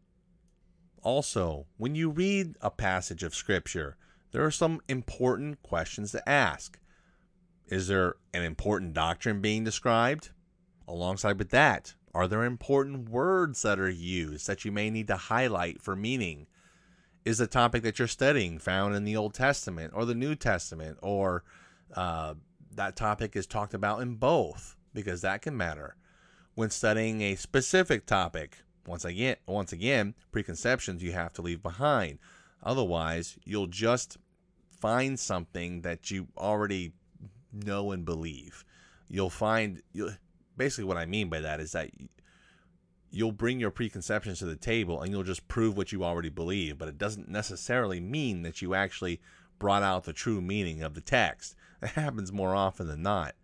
Also, 1.02 1.66
when 1.76 1.94
you 1.94 2.10
read 2.10 2.54
a 2.60 2.70
passage 2.70 3.22
of 3.22 3.34
Scripture, 3.34 3.96
there 4.30 4.44
are 4.44 4.50
some 4.50 4.80
important 4.88 5.62
questions 5.62 6.12
to 6.12 6.28
ask. 6.28 6.78
Is 7.66 7.88
there 7.88 8.14
an 8.32 8.42
important 8.42 8.94
doctrine 8.94 9.40
being 9.40 9.64
described? 9.64 10.30
Alongside 10.88 11.38
with 11.38 11.50
that, 11.50 11.94
are 12.14 12.28
there 12.28 12.44
important 12.44 13.08
words 13.08 13.62
that 13.62 13.78
are 13.78 13.90
used 13.90 14.46
that 14.46 14.64
you 14.64 14.72
may 14.72 14.90
need 14.90 15.06
to 15.08 15.16
highlight 15.16 15.80
for 15.80 15.96
meaning? 15.96 16.46
Is 17.24 17.38
the 17.38 17.46
topic 17.46 17.82
that 17.84 17.98
you're 17.98 18.08
studying 18.08 18.58
found 18.58 18.94
in 18.94 19.04
the 19.04 19.16
Old 19.16 19.34
Testament 19.34 19.92
or 19.94 20.04
the 20.04 20.14
New 20.14 20.34
Testament, 20.34 20.98
or 21.02 21.44
uh, 21.94 22.34
that 22.74 22.96
topic 22.96 23.36
is 23.36 23.46
talked 23.46 23.74
about 23.74 24.00
in 24.00 24.16
both? 24.16 24.76
Because 24.92 25.20
that 25.22 25.42
can 25.42 25.56
matter. 25.56 25.96
When 26.54 26.70
studying 26.70 27.20
a 27.22 27.36
specific 27.36 28.06
topic, 28.06 28.58
once 28.86 29.04
again, 29.04 29.36
once 29.46 29.72
again, 29.72 30.14
preconceptions 30.32 31.02
you 31.02 31.12
have 31.12 31.32
to 31.34 31.42
leave 31.42 31.62
behind. 31.62 32.18
Otherwise, 32.62 33.38
you'll 33.44 33.68
just 33.68 34.18
find 34.70 35.18
something 35.18 35.82
that 35.82 36.10
you 36.10 36.26
already 36.36 36.92
know 37.52 37.92
and 37.92 38.04
believe. 38.04 38.64
You'll 39.08 39.30
find 39.30 39.80
you'll, 39.92 40.16
basically 40.56 40.84
what 40.84 40.96
I 40.96 41.06
mean 41.06 41.28
by 41.28 41.40
that 41.40 41.60
is 41.60 41.72
that 41.72 41.90
you'll 43.12 43.30
bring 43.30 43.60
your 43.60 43.70
preconceptions 43.70 44.38
to 44.38 44.46
the 44.46 44.56
table 44.56 45.00
and 45.00 45.12
you'll 45.12 45.22
just 45.22 45.46
prove 45.46 45.76
what 45.76 45.92
you 45.92 46.02
already 46.02 46.30
believe, 46.30 46.78
but 46.78 46.88
it 46.88 46.98
doesn't 46.98 47.28
necessarily 47.28 48.00
mean 48.00 48.42
that 48.42 48.62
you 48.62 48.74
actually 48.74 49.20
brought 49.58 49.82
out 49.82 50.04
the 50.04 50.12
true 50.12 50.40
meaning 50.40 50.82
of 50.82 50.94
the 50.94 51.00
text. 51.00 51.54
It 51.82 51.90
happens 51.90 52.32
more 52.32 52.54
often 52.54 52.86
than 52.86 53.02
not. 53.02 53.34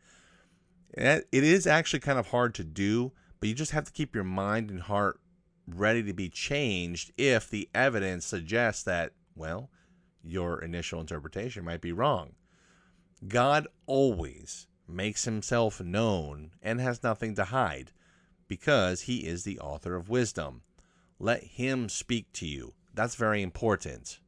Eh, 0.97 1.23
it 1.33 1.43
is 1.43 1.67
actually 1.67 1.99
kind 1.99 2.21
of 2.21 2.29
hard 2.29 2.55
to 2.55 2.63
do, 2.63 3.11
but 3.41 3.49
you 3.49 3.55
just 3.55 3.73
have 3.73 3.85
to 3.85 3.93
keep 3.93 4.15
your 4.15 4.23
mind 4.23 4.71
and 4.71 4.81
heart 4.81 5.21
ready 5.67 6.05
to 6.05 6.13
be 6.13 6.29
changed 6.29 7.13
if 7.19 7.51
the 7.51 7.69
evidence 7.75 8.25
suggests 8.25 8.85
that, 8.85 9.13
well, 9.35 9.71
your 10.23 10.63
initial 10.63 11.01
interpretation 11.01 11.65
might 11.65 11.81
be 11.81 11.93
wrong. 11.93 12.37
God 13.27 13.67
always 13.87 14.69
makes 14.87 15.25
himself 15.25 15.81
known 15.81 16.53
and 16.63 16.81
has 16.81 17.03
nothing 17.03 17.35
to 17.35 17.47
hide 17.47 17.91
because 18.49 19.03
he 19.03 19.19
is 19.19 19.45
the 19.45 19.59
author 19.61 19.95
of 19.95 20.09
wisdom. 20.09 20.63
Let 21.19 21.45
him 21.45 21.89
speak 21.89 22.33
to 22.35 22.47
you. 22.47 22.75
That's 22.95 23.15
very 23.15 23.43
important. 23.43 24.19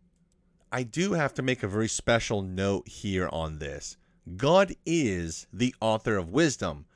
I 0.71 0.85
do 0.85 1.15
have 1.15 1.35
to 1.35 1.43
make 1.43 1.63
a 1.63 1.69
very 1.69 1.89
special 1.89 2.43
note 2.43 2.89
here 2.89 3.29
on 3.33 3.59
this. 3.59 3.97
God 4.37 4.75
is 4.87 5.47
the 5.53 5.75
author 5.81 6.17
of 6.17 6.31
wisdom, 6.31 6.87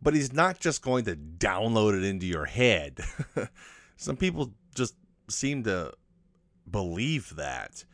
but 0.00 0.14
he's 0.14 0.32
not 0.32 0.60
just 0.60 0.80
going 0.80 1.04
to 1.04 1.16
download 1.16 1.96
it 1.98 2.04
into 2.04 2.26
your 2.26 2.46
head. 2.46 3.00
Some 3.96 4.16
people 4.16 4.52
just 4.74 4.94
seem 5.28 5.64
to 5.64 5.92
believe 6.70 7.36
that. 7.36 7.84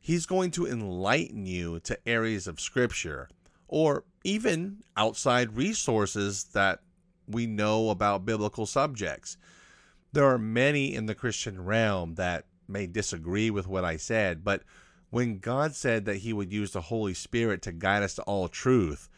He's 0.00 0.26
going 0.26 0.50
to 0.52 0.66
enlighten 0.66 1.46
you 1.46 1.80
to 1.80 1.98
areas 2.06 2.46
of 2.46 2.60
scripture 2.60 3.28
or 3.68 4.04
even 4.24 4.82
outside 4.96 5.56
resources 5.56 6.44
that 6.52 6.80
we 7.28 7.46
know 7.46 7.90
about 7.90 8.24
biblical 8.24 8.66
subjects. 8.66 9.36
There 10.12 10.26
are 10.26 10.38
many 10.38 10.94
in 10.94 11.06
the 11.06 11.14
Christian 11.14 11.64
realm 11.64 12.14
that 12.14 12.46
may 12.68 12.86
disagree 12.86 13.50
with 13.50 13.66
what 13.66 13.84
I 13.84 13.96
said, 13.96 14.44
but 14.44 14.62
when 15.10 15.38
God 15.38 15.74
said 15.74 16.04
that 16.06 16.18
He 16.18 16.32
would 16.32 16.52
use 16.52 16.72
the 16.72 16.80
Holy 16.82 17.14
Spirit 17.14 17.62
to 17.62 17.72
guide 17.72 18.02
us 18.02 18.14
to 18.14 18.22
all 18.22 18.48
truth, 18.48 19.08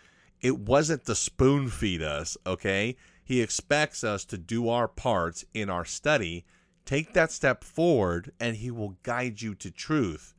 it 0.40 0.58
wasn't 0.58 1.06
to 1.06 1.14
spoon 1.14 1.68
feed 1.68 2.02
us, 2.02 2.36
okay? 2.46 2.96
He 3.24 3.40
expects 3.40 4.04
us 4.04 4.24
to 4.26 4.38
do 4.38 4.68
our 4.68 4.88
parts 4.88 5.44
in 5.54 5.70
our 5.70 5.84
study, 5.84 6.44
take 6.84 7.14
that 7.14 7.32
step 7.32 7.64
forward, 7.64 8.32
and 8.38 8.56
He 8.56 8.70
will 8.70 8.96
guide 9.02 9.42
you 9.42 9.54
to 9.56 9.70
truth 9.70 10.34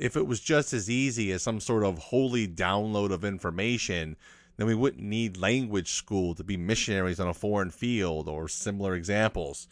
if 0.00 0.16
it 0.16 0.26
was 0.26 0.40
just 0.40 0.72
as 0.72 0.88
easy 0.88 1.30
as 1.30 1.42
some 1.42 1.60
sort 1.60 1.84
of 1.84 1.98
holy 1.98 2.48
download 2.48 3.12
of 3.12 3.22
information, 3.22 4.16
then 4.60 4.66
we 4.66 4.74
wouldn't 4.74 5.02
need 5.02 5.38
language 5.38 5.90
school 5.90 6.34
to 6.34 6.44
be 6.44 6.58
missionaries 6.58 7.18
on 7.18 7.26
a 7.26 7.32
foreign 7.32 7.70
field 7.70 8.28
or 8.28 8.46
similar 8.46 8.94
examples. 8.94 9.68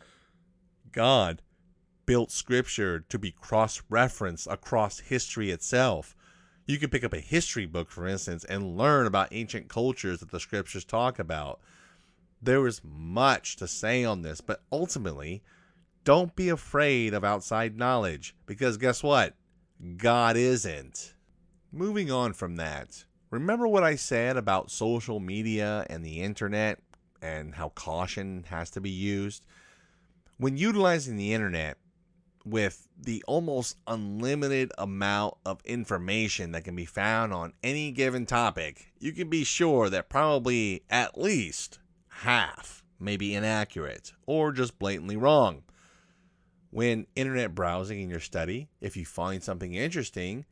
God 0.92 1.42
built 2.06 2.30
scripture 2.30 3.00
to 3.10 3.18
be 3.18 3.30
cross 3.30 3.82
referenced 3.90 4.46
across 4.46 5.00
history 5.00 5.50
itself. 5.50 6.16
You 6.64 6.78
can 6.78 6.88
pick 6.88 7.04
up 7.04 7.12
a 7.12 7.20
history 7.20 7.66
book, 7.66 7.90
for 7.90 8.06
instance, 8.06 8.44
and 8.44 8.78
learn 8.78 9.06
about 9.06 9.28
ancient 9.30 9.68
cultures 9.68 10.20
that 10.20 10.30
the 10.30 10.40
scriptures 10.40 10.86
talk 10.86 11.18
about. 11.18 11.60
There 12.40 12.66
is 12.66 12.80
much 12.82 13.56
to 13.56 13.68
say 13.68 14.06
on 14.06 14.22
this, 14.22 14.40
but 14.40 14.62
ultimately, 14.72 15.42
don't 16.04 16.34
be 16.34 16.48
afraid 16.48 17.12
of 17.12 17.24
outside 17.24 17.76
knowledge 17.76 18.34
because 18.46 18.78
guess 18.78 19.02
what? 19.02 19.34
God 19.98 20.38
isn't. 20.38 21.12
Moving 21.70 22.10
on 22.10 22.32
from 22.32 22.56
that, 22.56 23.04
remember 23.30 23.66
what 23.66 23.84
I 23.84 23.96
said 23.96 24.36
about 24.36 24.70
social 24.70 25.20
media 25.20 25.86
and 25.88 26.04
the 26.04 26.20
internet 26.20 26.80
and 27.20 27.54
how 27.54 27.70
caution 27.70 28.44
has 28.48 28.70
to 28.70 28.80
be 28.80 28.90
used? 28.90 29.44
When 30.38 30.56
utilizing 30.56 31.16
the 31.16 31.32
internet 31.32 31.78
with 32.44 32.88
the 32.96 33.22
almost 33.26 33.76
unlimited 33.86 34.72
amount 34.78 35.34
of 35.44 35.60
information 35.64 36.52
that 36.52 36.64
can 36.64 36.76
be 36.76 36.84
found 36.84 37.32
on 37.32 37.52
any 37.62 37.90
given 37.90 38.26
topic, 38.26 38.92
you 38.98 39.12
can 39.12 39.28
be 39.28 39.44
sure 39.44 39.90
that 39.90 40.08
probably 40.08 40.82
at 40.88 41.18
least 41.18 41.78
half 42.08 42.82
may 42.98 43.16
be 43.16 43.34
inaccurate 43.34 44.12
or 44.26 44.52
just 44.52 44.78
blatantly 44.78 45.16
wrong 45.16 45.62
when 46.70 47.06
internet 47.16 47.54
browsing 47.54 48.00
in 48.00 48.10
your 48.10 48.20
study, 48.20 48.68
if 48.80 48.96
you 48.96 49.04
find 49.04 49.42
something 49.42 49.74
interesting, 49.74 50.44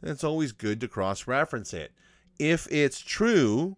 then 0.00 0.10
it's 0.12 0.24
always 0.24 0.52
good 0.52 0.80
to 0.80 0.88
cross 0.88 1.26
reference 1.26 1.74
it. 1.74 1.92
If 2.40 2.66
it's 2.70 3.00
true, 3.00 3.76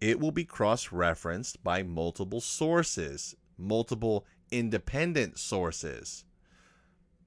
it 0.00 0.20
will 0.20 0.32
be 0.32 0.44
cross 0.44 0.92
referenced 0.92 1.64
by 1.64 1.82
multiple 1.82 2.40
sources, 2.40 3.34
multiple 3.56 4.26
independent 4.50 5.38
sources. 5.38 6.24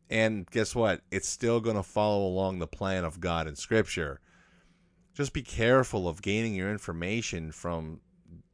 And 0.09 0.49
guess 0.49 0.75
what? 0.75 1.01
It's 1.11 1.27
still 1.27 1.59
going 1.59 1.75
to 1.75 1.83
follow 1.83 2.25
along 2.25 2.59
the 2.59 2.67
plan 2.67 3.03
of 3.03 3.19
God 3.19 3.47
in 3.47 3.55
Scripture. 3.55 4.19
Just 5.13 5.33
be 5.33 5.41
careful 5.41 6.07
of 6.07 6.21
gaining 6.21 6.53
your 6.53 6.71
information 6.71 7.51
from 7.51 8.01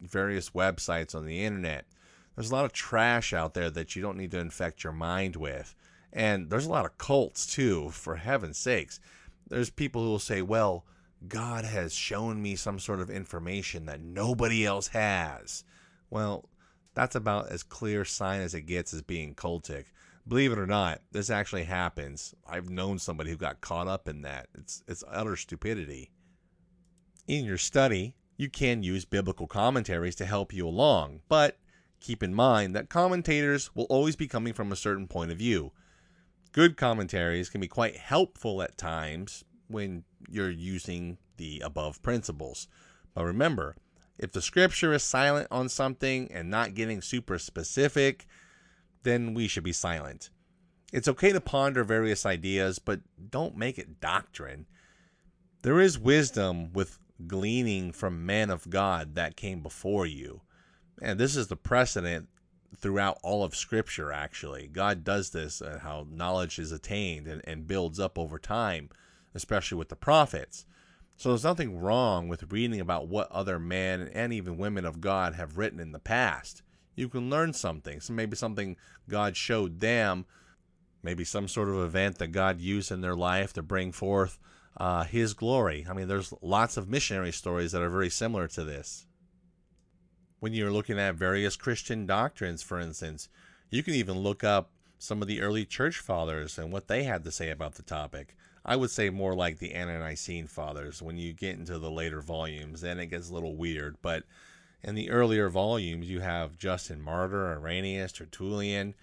various 0.01 0.51
websites 0.51 1.13
on 1.13 1.25
the 1.25 1.43
internet 1.43 1.85
there's 2.39 2.51
a 2.51 2.55
lot 2.55 2.63
of 2.63 2.71
trash 2.71 3.33
out 3.33 3.53
there 3.53 3.69
that 3.69 3.97
you 3.97 4.01
don't 4.01 4.15
need 4.15 4.31
to 4.31 4.39
infect 4.39 4.81
your 4.81 4.93
mind 4.93 5.35
with. 5.35 5.75
And 6.13 6.49
there's 6.49 6.65
a 6.65 6.69
lot 6.69 6.85
of 6.85 6.97
cults 6.97 7.45
too, 7.45 7.89
for 7.89 8.15
heaven's 8.15 8.57
sakes. 8.57 9.01
There's 9.49 9.69
people 9.69 10.01
who 10.01 10.09
will 10.11 10.19
say, 10.19 10.41
well, 10.41 10.85
God 11.27 11.65
has 11.65 11.93
shown 11.93 12.41
me 12.41 12.55
some 12.55 12.79
sort 12.79 12.99
of 12.99 13.09
information 13.09 13.85
that 13.85 14.01
nobody 14.01 14.65
else 14.65 14.87
has. 14.87 15.63
Well, 16.09 16.49
that's 16.93 17.15
about 17.15 17.49
as 17.49 17.63
clear 17.63 18.05
sign 18.05 18.41
as 18.41 18.53
it 18.53 18.61
gets 18.61 18.93
as 18.93 19.01
being 19.01 19.35
cultic. 19.35 19.85
Believe 20.27 20.51
it 20.51 20.59
or 20.59 20.67
not, 20.67 21.01
this 21.11 21.29
actually 21.29 21.63
happens. 21.63 22.33
I've 22.47 22.69
known 22.69 22.99
somebody 22.99 23.31
who 23.31 23.37
got 23.37 23.61
caught 23.61 23.87
up 23.87 24.07
in 24.07 24.21
that. 24.21 24.47
It's 24.57 24.83
it's 24.87 25.03
utter 25.09 25.35
stupidity. 25.35 26.11
In 27.27 27.45
your 27.45 27.57
study, 27.57 28.15
you 28.37 28.49
can 28.49 28.83
use 28.83 29.05
biblical 29.05 29.47
commentaries 29.47 30.15
to 30.15 30.25
help 30.25 30.53
you 30.53 30.67
along, 30.67 31.21
but 31.29 31.57
Keep 31.99 32.23
in 32.23 32.33
mind 32.33 32.75
that 32.75 32.89
commentators 32.89 33.75
will 33.75 33.85
always 33.85 34.15
be 34.15 34.27
coming 34.27 34.53
from 34.53 34.71
a 34.71 34.77
certain 34.77 35.07
point 35.07 35.31
of 35.31 35.37
view. 35.37 35.71
Good 36.51 36.77
commentaries 36.77 37.49
can 37.49 37.61
be 37.61 37.67
quite 37.67 37.97
helpful 37.97 38.61
at 38.61 38.77
times 38.77 39.43
when 39.67 40.03
you're 40.27 40.49
using 40.49 41.17
the 41.37 41.61
above 41.63 42.01
principles. 42.01 42.67
But 43.13 43.25
remember, 43.25 43.75
if 44.17 44.31
the 44.31 44.41
scripture 44.41 44.93
is 44.93 45.03
silent 45.03 45.47
on 45.49 45.69
something 45.69 46.29
and 46.31 46.49
not 46.49 46.75
getting 46.75 47.01
super 47.01 47.37
specific, 47.39 48.25
then 49.03 49.33
we 49.33 49.47
should 49.47 49.63
be 49.63 49.73
silent. 49.73 50.29
It's 50.91 51.07
okay 51.07 51.31
to 51.31 51.39
ponder 51.39 51.83
various 51.83 52.25
ideas, 52.25 52.79
but 52.79 53.01
don't 53.29 53.55
make 53.55 53.77
it 53.77 54.01
doctrine. 54.01 54.65
There 55.61 55.79
is 55.79 55.99
wisdom 55.99 56.73
with 56.73 56.99
gleaning 57.27 57.91
from 57.91 58.25
men 58.25 58.49
of 58.49 58.69
God 58.69 59.15
that 59.15 59.35
came 59.35 59.61
before 59.61 60.05
you. 60.05 60.41
And 61.01 61.19
this 61.19 61.35
is 61.35 61.47
the 61.47 61.55
precedent 61.55 62.27
throughout 62.77 63.19
all 63.23 63.43
of 63.43 63.55
Scripture, 63.55 64.11
actually. 64.11 64.67
God 64.67 65.03
does 65.03 65.31
this, 65.31 65.61
uh, 65.61 65.79
how 65.81 66.07
knowledge 66.09 66.59
is 66.59 66.71
attained 66.71 67.27
and, 67.27 67.41
and 67.45 67.67
builds 67.67 67.99
up 67.99 68.17
over 68.17 68.37
time, 68.37 68.89
especially 69.33 69.77
with 69.77 69.89
the 69.89 69.95
prophets. 69.95 70.65
So 71.17 71.29
there's 71.29 71.43
nothing 71.43 71.79
wrong 71.79 72.27
with 72.27 72.51
reading 72.51 72.79
about 72.79 73.07
what 73.07 73.31
other 73.31 73.59
men 73.59 74.09
and 74.13 74.31
even 74.31 74.57
women 74.57 74.85
of 74.85 75.01
God 75.01 75.33
have 75.35 75.57
written 75.57 75.79
in 75.79 75.91
the 75.91 75.99
past. 75.99 76.61
You 76.95 77.09
can 77.09 77.29
learn 77.29 77.53
something. 77.53 77.99
So 77.99 78.13
maybe 78.13 78.35
something 78.35 78.77
God 79.07 79.35
showed 79.35 79.79
them 79.79 80.25
maybe 81.03 81.23
some 81.23 81.47
sort 81.47 81.69
of 81.69 81.79
event 81.79 82.17
that 82.17 82.27
God 82.27 82.59
used 82.59 82.91
in 82.91 83.01
their 83.01 83.15
life 83.15 83.53
to 83.53 83.61
bring 83.61 83.91
forth 83.91 84.37
uh, 84.77 85.03
His 85.03 85.33
glory. 85.33 85.85
I 85.89 85.93
mean, 85.93 86.07
there's 86.07 86.33
lots 86.41 86.77
of 86.77 86.89
missionary 86.89 87.31
stories 87.31 87.71
that 87.71 87.81
are 87.81 87.89
very 87.89 88.09
similar 88.09 88.47
to 88.49 88.63
this. 88.63 89.05
When 90.39 90.53
you're 90.53 90.71
looking 90.71 90.99
at 90.99 91.15
various 91.15 91.55
Christian 91.55 92.05
doctrines, 92.05 92.63
for 92.63 92.79
instance, 92.79 93.29
you 93.69 93.83
can 93.83 93.93
even 93.93 94.19
look 94.19 94.43
up 94.43 94.71
some 94.97 95.21
of 95.21 95.27
the 95.27 95.41
early 95.41 95.65
church 95.65 95.97
fathers 95.97 96.57
and 96.57 96.71
what 96.71 96.87
they 96.87 97.03
had 97.03 97.23
to 97.23 97.31
say 97.31 97.49
about 97.49 97.75
the 97.75 97.83
topic. 97.83 98.35
I 98.69 98.75
would 98.75 98.91
say 98.91 99.09
more 99.09 99.33
like 99.33 99.57
the 99.57 99.73
Ante-Nicene 99.73 100.45
fathers. 100.45 101.01
When 101.01 101.17
you 101.17 101.33
get 101.33 101.57
into 101.57 101.79
the 101.79 101.89
later 101.89 102.21
volumes, 102.21 102.81
then 102.81 102.99
it 102.99 103.07
gets 103.07 103.29
a 103.29 103.33
little 103.33 103.55
weird. 103.55 103.97
But 104.03 104.25
in 104.83 104.93
the 104.93 105.09
earlier 105.09 105.49
volumes, 105.49 106.07
you 106.07 106.19
have 106.19 106.55
Justin 106.55 107.01
Martyr, 107.01 107.51
Irenaeus, 107.51 108.11
Tertullian, 108.11 108.93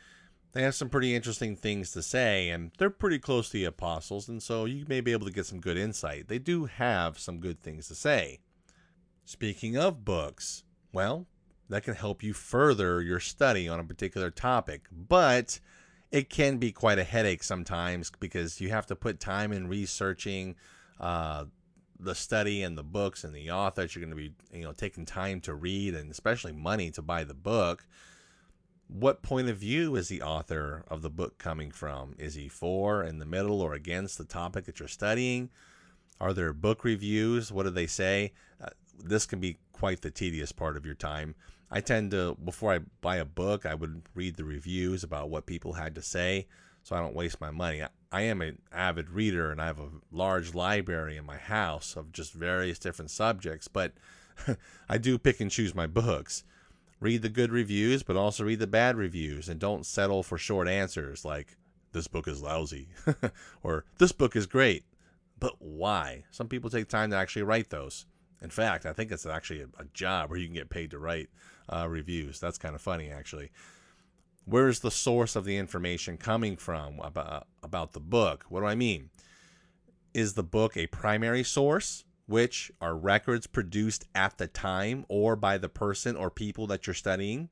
they 0.52 0.62
have 0.62 0.76
some 0.76 0.88
pretty 0.88 1.16
interesting 1.16 1.56
things 1.56 1.90
to 1.92 2.02
say, 2.02 2.48
and 2.48 2.70
they're 2.78 2.90
pretty 2.90 3.18
close 3.18 3.48
to 3.48 3.54
the 3.54 3.64
apostles, 3.64 4.28
and 4.28 4.40
so 4.40 4.66
you 4.66 4.86
may 4.88 5.00
be 5.00 5.10
able 5.10 5.26
to 5.26 5.32
get 5.32 5.46
some 5.46 5.60
good 5.60 5.76
insight. 5.76 6.28
They 6.28 6.38
do 6.38 6.66
have 6.66 7.18
some 7.18 7.40
good 7.40 7.60
things 7.60 7.88
to 7.88 7.96
say. 7.96 8.38
Speaking 9.24 9.76
of 9.76 10.04
books, 10.04 10.62
well, 10.92 11.26
that 11.68 11.82
can 11.82 11.94
help 11.94 12.22
you 12.22 12.32
further 12.32 13.02
your 13.02 13.20
study 13.20 13.68
on 13.68 13.80
a 13.80 13.84
particular 13.84 14.30
topic, 14.30 14.86
but 14.90 15.58
it 16.16 16.30
can 16.30 16.58
be 16.58 16.72
quite 16.72 16.98
a 16.98 17.04
headache 17.04 17.42
sometimes 17.42 18.10
because 18.18 18.60
you 18.60 18.70
have 18.70 18.86
to 18.86 18.96
put 18.96 19.20
time 19.20 19.52
in 19.52 19.68
researching 19.68 20.56
uh, 21.00 21.44
the 21.98 22.14
study 22.14 22.62
and 22.62 22.76
the 22.76 22.82
books 22.82 23.24
and 23.24 23.34
the 23.34 23.50
authors. 23.50 23.94
You're 23.94 24.04
going 24.04 24.16
to 24.16 24.30
be, 24.30 24.32
you 24.56 24.64
know, 24.64 24.72
taking 24.72 25.04
time 25.04 25.40
to 25.42 25.54
read 25.54 25.94
and 25.94 26.10
especially 26.10 26.52
money 26.52 26.90
to 26.92 27.02
buy 27.02 27.24
the 27.24 27.34
book 27.34 27.86
what 28.88 29.22
point 29.22 29.48
of 29.48 29.56
view 29.56 29.96
is 29.96 30.08
the 30.08 30.22
author 30.22 30.84
of 30.88 31.02
the 31.02 31.10
book 31.10 31.38
coming 31.38 31.70
from? 31.70 32.14
Is 32.18 32.34
he 32.34 32.48
for, 32.48 33.02
in 33.02 33.18
the 33.18 33.26
middle, 33.26 33.60
or 33.60 33.74
against 33.74 34.18
the 34.18 34.24
topic 34.24 34.66
that 34.66 34.78
you're 34.78 34.88
studying? 34.88 35.50
Are 36.20 36.32
there 36.32 36.52
book 36.52 36.84
reviews? 36.84 37.52
What 37.52 37.64
do 37.64 37.70
they 37.70 37.86
say? 37.86 38.32
Uh, 38.62 38.68
this 38.96 39.26
can 39.26 39.40
be 39.40 39.58
quite 39.72 40.02
the 40.02 40.10
tedious 40.10 40.52
part 40.52 40.76
of 40.76 40.86
your 40.86 40.94
time. 40.94 41.34
I 41.70 41.80
tend 41.80 42.12
to, 42.12 42.36
before 42.42 42.72
I 42.72 42.80
buy 43.00 43.16
a 43.16 43.24
book, 43.24 43.66
I 43.66 43.74
would 43.74 44.02
read 44.14 44.36
the 44.36 44.44
reviews 44.44 45.02
about 45.02 45.30
what 45.30 45.46
people 45.46 45.74
had 45.74 45.94
to 45.96 46.02
say 46.02 46.46
so 46.82 46.94
I 46.94 47.00
don't 47.00 47.16
waste 47.16 47.40
my 47.40 47.50
money. 47.50 47.82
I, 47.82 47.88
I 48.12 48.22
am 48.22 48.40
an 48.40 48.60
avid 48.72 49.10
reader 49.10 49.50
and 49.50 49.60
I 49.60 49.66
have 49.66 49.80
a 49.80 49.90
large 50.12 50.54
library 50.54 51.16
in 51.16 51.26
my 51.26 51.36
house 51.36 51.96
of 51.96 52.12
just 52.12 52.32
various 52.32 52.78
different 52.78 53.10
subjects, 53.10 53.66
but 53.66 53.92
I 54.88 54.98
do 54.98 55.18
pick 55.18 55.40
and 55.40 55.50
choose 55.50 55.74
my 55.74 55.88
books 55.88 56.44
read 57.00 57.22
the 57.22 57.28
good 57.28 57.52
reviews, 57.52 58.02
but 58.02 58.16
also 58.16 58.44
read 58.44 58.58
the 58.58 58.66
bad 58.66 58.96
reviews 58.96 59.48
and 59.48 59.60
don't 59.60 59.86
settle 59.86 60.22
for 60.22 60.38
short 60.38 60.68
answers 60.68 61.24
like, 61.24 61.56
this 61.92 62.08
book 62.08 62.28
is 62.28 62.42
lousy 62.42 62.88
or 63.62 63.84
this 63.98 64.12
book 64.12 64.36
is 64.36 64.46
great. 64.46 64.84
But 65.38 65.54
why? 65.60 66.24
Some 66.30 66.48
people 66.48 66.70
take 66.70 66.88
time 66.88 67.10
to 67.10 67.16
actually 67.16 67.42
write 67.42 67.70
those. 67.70 68.06
In 68.42 68.50
fact, 68.50 68.84
I 68.84 68.92
think 68.92 69.10
it's 69.10 69.26
actually 69.26 69.62
a, 69.62 69.68
a 69.78 69.84
job 69.94 70.30
where 70.30 70.38
you 70.38 70.46
can 70.46 70.54
get 70.54 70.70
paid 70.70 70.90
to 70.90 70.98
write 70.98 71.28
uh, 71.68 71.86
reviews. 71.88 72.40
That's 72.40 72.58
kind 72.58 72.74
of 72.74 72.80
funny, 72.80 73.10
actually. 73.10 73.50
Where's 74.44 74.80
the 74.80 74.90
source 74.90 75.34
of 75.34 75.44
the 75.44 75.56
information 75.56 76.16
coming 76.16 76.56
from 76.56 77.00
about, 77.00 77.48
about 77.62 77.92
the 77.92 78.00
book? 78.00 78.44
What 78.48 78.60
do 78.60 78.66
I 78.66 78.74
mean? 78.74 79.10
Is 80.14 80.34
the 80.34 80.44
book 80.44 80.76
a 80.76 80.86
primary 80.86 81.42
source? 81.42 82.04
which 82.26 82.72
are 82.80 82.96
records 82.96 83.46
produced 83.46 84.04
at 84.14 84.36
the 84.38 84.48
time 84.48 85.04
or 85.08 85.36
by 85.36 85.56
the 85.56 85.68
person 85.68 86.16
or 86.16 86.30
people 86.30 86.66
that 86.66 86.86
you're 86.86 86.94
studying? 86.94 87.48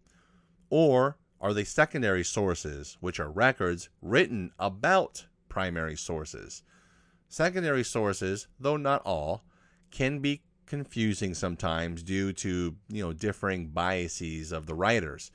Or 0.69 1.17
are 1.41 1.55
they 1.55 1.65
secondary 1.65 2.25
sources, 2.25 2.97
which 3.01 3.21
are 3.21 3.31
records 3.31 3.89
written 4.03 4.51
about 4.59 5.27
primary 5.49 5.97
sources? 5.97 6.63
Secondary 7.29 7.85
sources, 7.85 8.49
though 8.59 8.77
not 8.77 9.03
all, 9.05 9.45
can 9.91 10.19
be 10.19 10.43
confusing 10.67 11.35
sometimes 11.35 12.03
due 12.03 12.33
to, 12.33 12.75
you 12.89 13.03
know, 13.03 13.13
differing 13.13 13.69
biases 13.69 14.53
of 14.53 14.67
the 14.67 14.75
writers. 14.75 15.31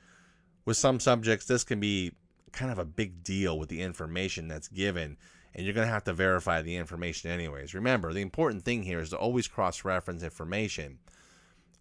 With 0.64 0.76
some 0.76 1.00
subjects, 1.00 1.46
this 1.46 1.64
can 1.64 1.80
be 1.80 2.12
kind 2.52 2.70
of 2.70 2.78
a 2.78 2.84
big 2.84 3.22
deal 3.22 3.58
with 3.58 3.68
the 3.68 3.82
information 3.82 4.48
that's 4.48 4.68
given 4.68 5.16
and 5.54 5.64
you're 5.64 5.74
going 5.74 5.86
to 5.86 5.92
have 5.92 6.04
to 6.04 6.12
verify 6.12 6.62
the 6.62 6.76
information 6.76 7.30
anyways. 7.30 7.74
Remember, 7.74 8.12
the 8.12 8.20
important 8.20 8.64
thing 8.64 8.82
here 8.82 9.00
is 9.00 9.10
to 9.10 9.16
always 9.16 9.48
cross 9.48 9.84
reference 9.84 10.22
information. 10.22 10.98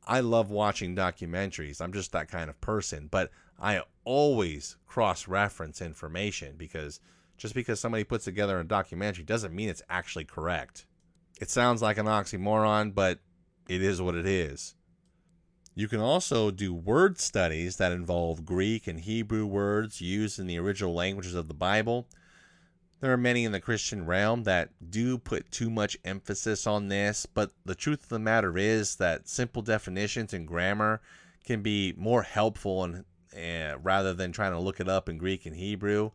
I 0.08 0.22
love 0.22 0.50
watching 0.50 0.96
documentaries. 0.96 1.82
I'm 1.82 1.94
just 1.94 2.12
that 2.14 2.30
kind 2.30 2.50
of 2.50 2.60
person, 2.62 3.08
but 3.12 3.32
I 3.60 3.82
always 4.06 4.78
cross 4.88 5.28
reference 5.28 5.82
information 5.82 6.56
because 6.58 7.00
just 7.38 7.54
because 7.54 7.80
somebody 7.80 8.04
puts 8.04 8.26
together 8.26 8.60
a 8.60 8.64
documentary 8.64 9.24
doesn't 9.24 9.56
mean 9.56 9.70
it's 9.70 9.84
actually 9.90 10.26
correct. 10.26 10.86
It 11.40 11.50
sounds 11.50 11.82
like 11.82 11.98
an 11.98 12.08
oxymoron, 12.08 12.96
but 12.96 13.20
it 13.69 13.82
is 13.82 14.01
what 14.01 14.15
it 14.15 14.25
is. 14.25 14.75
You 15.75 15.88
can 15.88 16.01
also 16.01 16.51
do 16.51 16.73
word 16.73 17.19
studies 17.19 17.77
that 17.77 17.93
involve 17.93 18.43
Greek 18.43 18.88
and 18.88 18.99
Hebrew 18.99 19.45
words 19.45 20.01
used 20.01 20.39
in 20.39 20.47
the 20.47 20.60
original 20.60 20.93
languages 20.93 21.36
of 21.36 21.47
the 21.47 21.53
Bible. 21.53 22.08
There 22.99 23.13
are 23.13 23.17
many 23.17 23.45
in 23.45 23.53
the 23.53 23.62
Christian 23.62 24.05
realm 24.05 24.43
that 24.43 24.71
do 24.89 25.17
put 25.17 25.51
too 25.51 25.69
much 25.69 25.97
emphasis 26.03 26.67
on 26.67 26.89
this, 26.89 27.25
but 27.25 27.51
the 27.63 27.75
truth 27.75 28.03
of 28.03 28.10
the 28.10 28.19
matter 28.19 28.58
is 28.58 28.95
that 28.97 29.29
simple 29.29 29.62
definitions 29.62 30.34
and 30.34 30.45
grammar 30.45 30.99
can 31.45 31.62
be 31.62 31.93
more 31.95 32.23
helpful 32.23 32.84
and 32.84 33.05
uh, 33.34 33.77
rather 33.82 34.13
than 34.13 34.32
trying 34.32 34.51
to 34.51 34.60
look 34.60 34.79
it 34.79 34.89
up 34.89 35.08
in 35.08 35.17
Greek 35.17 35.45
and 35.45 35.55
Hebrew. 35.55 36.12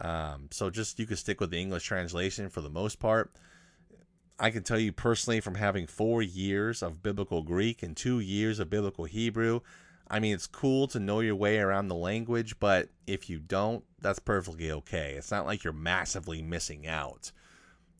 Um, 0.00 0.48
so 0.50 0.70
just 0.70 0.98
you 0.98 1.06
can 1.06 1.16
stick 1.16 1.40
with 1.40 1.50
the 1.50 1.60
English 1.60 1.84
translation 1.84 2.48
for 2.48 2.60
the 2.62 2.70
most 2.70 2.98
part. 2.98 3.32
I 4.42 4.50
can 4.50 4.64
tell 4.64 4.78
you 4.80 4.90
personally 4.90 5.38
from 5.38 5.54
having 5.54 5.86
four 5.86 6.20
years 6.20 6.82
of 6.82 7.00
biblical 7.00 7.44
Greek 7.44 7.80
and 7.80 7.96
two 7.96 8.18
years 8.18 8.58
of 8.58 8.68
biblical 8.68 9.04
Hebrew, 9.04 9.60
I 10.10 10.18
mean, 10.18 10.34
it's 10.34 10.48
cool 10.48 10.88
to 10.88 10.98
know 10.98 11.20
your 11.20 11.36
way 11.36 11.60
around 11.60 11.86
the 11.86 11.94
language, 11.94 12.58
but 12.58 12.88
if 13.06 13.30
you 13.30 13.38
don't, 13.38 13.84
that's 14.00 14.18
perfectly 14.18 14.72
okay. 14.72 15.14
It's 15.16 15.30
not 15.30 15.46
like 15.46 15.62
you're 15.62 15.72
massively 15.72 16.42
missing 16.42 16.88
out. 16.88 17.30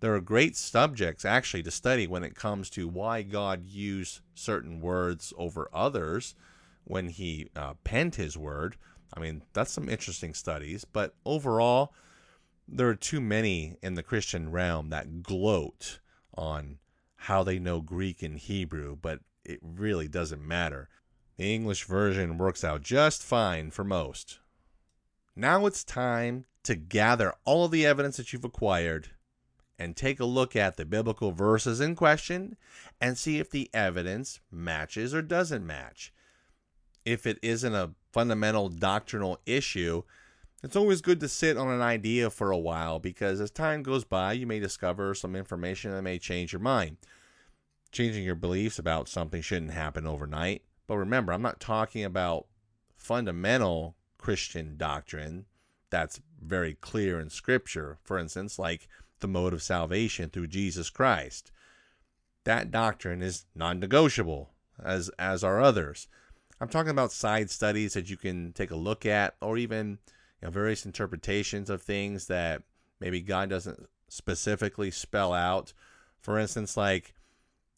There 0.01 0.17
are 0.17 0.21
great 0.21 0.57
subjects 0.57 1.25
actually 1.25 1.63
to 1.63 1.71
study 1.71 2.09
when 2.09 2.25
it 2.25 2.35
comes 2.35 2.69
to 2.71 2.89
why 2.89 3.23
God 3.23 3.65
used 3.65 4.19
certain 4.35 4.81
words 4.81 5.33
over 5.39 5.71
others 5.73 6.35
when 6.83 7.09
he 7.09 7.51
uh, 7.55 7.75
penned 7.85 8.17
his 8.17 8.37
word. 8.37 8.75
I 9.15 9.21
mean, 9.21 9.43
that's 9.53 9.71
some 9.71 9.89
interesting 9.89 10.35
studies, 10.35 10.85
but 10.85 11.15
overall, 11.25 11.95
there 12.67 12.89
are 12.89 12.97
too 12.97 13.21
many 13.21 13.77
in 13.81 13.95
the 13.95 14.03
Christian 14.03 14.51
realm 14.51 14.91
that 14.91 15.23
gloat 15.23 16.01
on 16.35 16.79
how 17.17 17.43
they 17.43 17.59
know 17.59 17.81
Greek 17.81 18.23
and 18.23 18.39
Hebrew, 18.39 18.97
but 19.01 19.21
it 19.45 19.61
really 19.63 20.09
doesn't 20.09 20.47
matter. 20.47 20.89
The 21.37 21.55
English 21.55 21.85
version 21.85 22.39
works 22.39 22.65
out 22.65 22.83
just 22.83 23.23
fine 23.23 23.71
for 23.71 23.85
most. 23.85 24.39
Now 25.35 25.67
it's 25.67 25.85
time 25.85 26.45
to 26.65 26.75
gather 26.75 27.35
all 27.45 27.65
of 27.65 27.71
the 27.71 27.87
evidence 27.87 28.17
that 28.17 28.33
you've 28.33 28.45
acquired 28.45 29.11
and 29.79 29.97
take 29.97 30.21
a 30.21 30.25
look 30.25 30.55
at 30.55 30.77
the 30.77 30.85
biblical 30.85 31.33
verses 31.33 31.81
in 31.81 31.97
question 31.97 32.57
and 33.01 33.19
see 33.19 33.39
if 33.39 33.51
the 33.51 33.71
evidence 33.75 34.41
matches 34.51 35.15
or 35.15 35.23
doesn't 35.23 35.67
match. 35.67 36.13
If 37.05 37.27
it 37.27 37.39
isn't 37.43 37.75
a 37.75 37.95
fundamental 38.13 38.69
doctrinal 38.69 39.41
issue, 39.47 40.03
it's 40.63 40.77
always 40.77 41.01
good 41.01 41.21
to 41.21 41.29
sit 41.29 41.57
on 41.57 41.69
an 41.69 41.83
idea 41.83 42.31
for 42.31 42.51
a 42.51 42.59
while 42.59 42.99
because 42.99 43.41
as 43.41 43.51
time 43.51 43.83
goes 43.83 44.05
by, 44.05 44.33
you 44.33 44.47
may 44.47 44.61
discover 44.61 45.15
some 45.15 45.35
information 45.35 45.91
that 45.91 46.03
may 46.03 46.19
change 46.19 46.53
your 46.53 46.61
mind. 46.61 46.99
Changing 47.91 48.25
your 48.25 48.37
beliefs 48.37 48.79
about 48.79 49.09
something 49.09 49.43
shouldn't 49.43 49.73
happen 49.73 50.07
overnight. 50.07 50.63
But 50.87 50.97
remember, 50.99 51.33
I'm 51.33 51.43
not 51.43 51.61
talking 51.61 52.05
about 52.05 52.47
fundamental 52.97 53.97
Christian 54.19 54.77
doctrine 54.77 55.47
that's 55.91 56.21
very 56.41 56.75
clear 56.75 57.21
in 57.21 57.29
Scripture. 57.29 57.99
For 58.03 58.19
instance, 58.19 58.59
like 58.59 58.89
the 59.23 59.29
mode 59.29 59.55
of 59.55 59.63
salvation 59.63 60.29
through 60.29 60.49
Jesus 60.49 60.91
Christ. 60.91 61.51
That 62.45 62.71
doctrine 62.71 63.23
is 63.23 63.47
non 63.55 63.81
negotiable, 63.81 64.51
as, 64.85 65.09
as 65.19 65.43
are 65.43 65.61
others. 65.61 66.09
I'm 66.61 66.69
talking 66.69 66.91
about 66.91 67.13
side 67.13 67.51
studies 67.51 67.95
that 67.95 68.11
you 68.11 68.17
can 68.17 68.53
take 68.53 68.71
a 68.71 68.77
look 68.77 69.07
at, 69.07 69.37
or 69.41 69.57
even 69.57 69.99
you 70.43 70.47
know, 70.47 70.51
various 70.51 70.85
interpretations 70.85 71.71
of 71.71 71.81
things 71.81 72.27
that 72.27 72.63
maybe 73.01 73.21
God 73.21 73.49
doesn't 73.49 73.87
specifically 74.09 74.91
spell 74.91 75.33
out. 75.33 75.73
For 76.21 76.39
instance, 76.39 76.77
like 76.77 77.15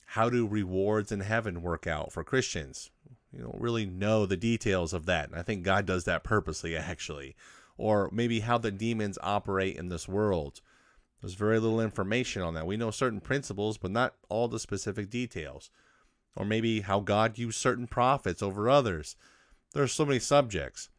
how 0.07 0.31
do 0.31 0.47
rewards 0.47 1.13
in 1.13 1.21
heaven 1.21 1.63
work 1.63 1.87
out 1.87 2.13
for 2.13 2.25
Christians? 2.25 2.91
You 3.33 3.43
don't 3.43 3.61
really 3.61 3.85
know 3.85 4.27
the 4.27 4.37
details 4.37 4.93
of 4.93 5.07
that. 5.07 5.29
And 5.29 5.39
I 5.39 5.43
think 5.43 5.63
God 5.63 5.87
does 5.87 6.05
that 6.05 6.25
purposely, 6.25 6.77
actually. 6.77 7.37
Or 7.77 8.09
maybe 8.13 8.41
how 8.41 8.59
the 8.59 8.71
demons 8.71 9.19
operate 9.23 9.77
in 9.77 9.89
this 9.89 10.09
world. 10.09 10.61
There's 11.21 11.35
very 11.35 11.59
little 11.59 11.81
information 11.81 12.43
on 12.43 12.55
that. 12.55 12.67
We 12.67 12.77
know 12.77 12.91
certain 12.91 13.21
principles, 13.21 13.77
but 13.77 13.91
not 13.91 14.15
all 14.29 14.47
the 14.47 14.61
specific 14.61 15.11
details. 15.11 15.71
Or 16.37 16.45
maybe 16.45 16.83
how 16.83 17.01
God 17.01 17.39
used 17.39 17.59
certain 17.59 17.87
prophets 17.87 18.43
over 18.43 18.69
others. 18.69 19.17
There 19.73 19.83
are 19.83 19.89
so 19.89 20.05
many 20.05 20.21
subjects. 20.21 20.91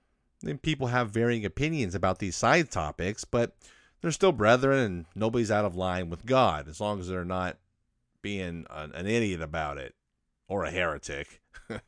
And 0.43 0.61
people 0.61 0.87
have 0.87 1.11
varying 1.11 1.45
opinions 1.45 1.95
about 1.95 2.19
these 2.19 2.35
side 2.35 2.69
topics, 2.71 3.23
but 3.25 3.55
they're 4.01 4.11
still 4.11 4.31
brethren 4.31 4.79
and 4.79 5.05
nobody's 5.15 5.51
out 5.51 5.65
of 5.65 5.75
line 5.75 6.09
with 6.09 6.25
God 6.25 6.67
as 6.67 6.79
long 6.79 6.99
as 6.99 7.07
they're 7.07 7.25
not 7.25 7.57
being 8.21 8.65
an, 8.69 8.91
an 8.93 9.07
idiot 9.07 9.41
about 9.41 9.77
it 9.77 9.95
or 10.47 10.63
a 10.63 10.71
heretic. 10.71 11.41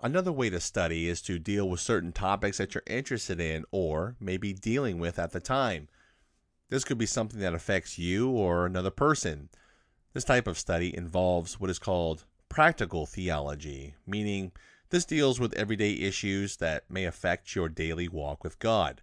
Another 0.00 0.32
way 0.32 0.48
to 0.50 0.60
study 0.60 1.08
is 1.08 1.20
to 1.22 1.38
deal 1.38 1.68
with 1.68 1.80
certain 1.80 2.12
topics 2.12 2.58
that 2.58 2.74
you're 2.74 2.82
interested 2.86 3.40
in 3.40 3.64
or 3.70 4.16
maybe 4.20 4.52
dealing 4.52 4.98
with 4.98 5.18
at 5.18 5.32
the 5.32 5.40
time. 5.40 5.88
This 6.68 6.84
could 6.84 6.98
be 6.98 7.06
something 7.06 7.40
that 7.40 7.54
affects 7.54 7.98
you 7.98 8.30
or 8.30 8.64
another 8.64 8.90
person. 8.90 9.48
This 10.14 10.24
type 10.24 10.46
of 10.46 10.58
study 10.58 10.96
involves 10.96 11.60
what 11.60 11.70
is 11.70 11.78
called 11.78 12.24
practical 12.48 13.06
theology, 13.06 13.94
meaning 14.06 14.52
this 14.90 15.04
deals 15.04 15.38
with 15.38 15.54
everyday 15.54 15.92
issues 15.92 16.56
that 16.56 16.90
may 16.90 17.04
affect 17.04 17.54
your 17.54 17.68
daily 17.68 18.08
walk 18.08 18.42
with 18.42 18.58
God. 18.58 19.02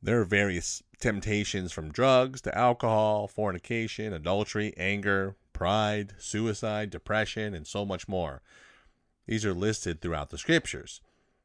There 0.00 0.20
are 0.20 0.24
various 0.24 0.82
temptations 1.00 1.72
from 1.72 1.90
drugs 1.90 2.40
to 2.42 2.56
alcohol, 2.56 3.26
fornication, 3.26 4.12
adultery, 4.12 4.72
anger, 4.76 5.36
pride, 5.52 6.14
suicide, 6.18 6.90
depression, 6.90 7.54
and 7.54 7.66
so 7.66 7.84
much 7.84 8.06
more. 8.06 8.42
These 9.26 9.44
are 9.44 9.54
listed 9.54 10.00
throughout 10.00 10.30
the 10.30 10.38
scriptures, 10.38 11.00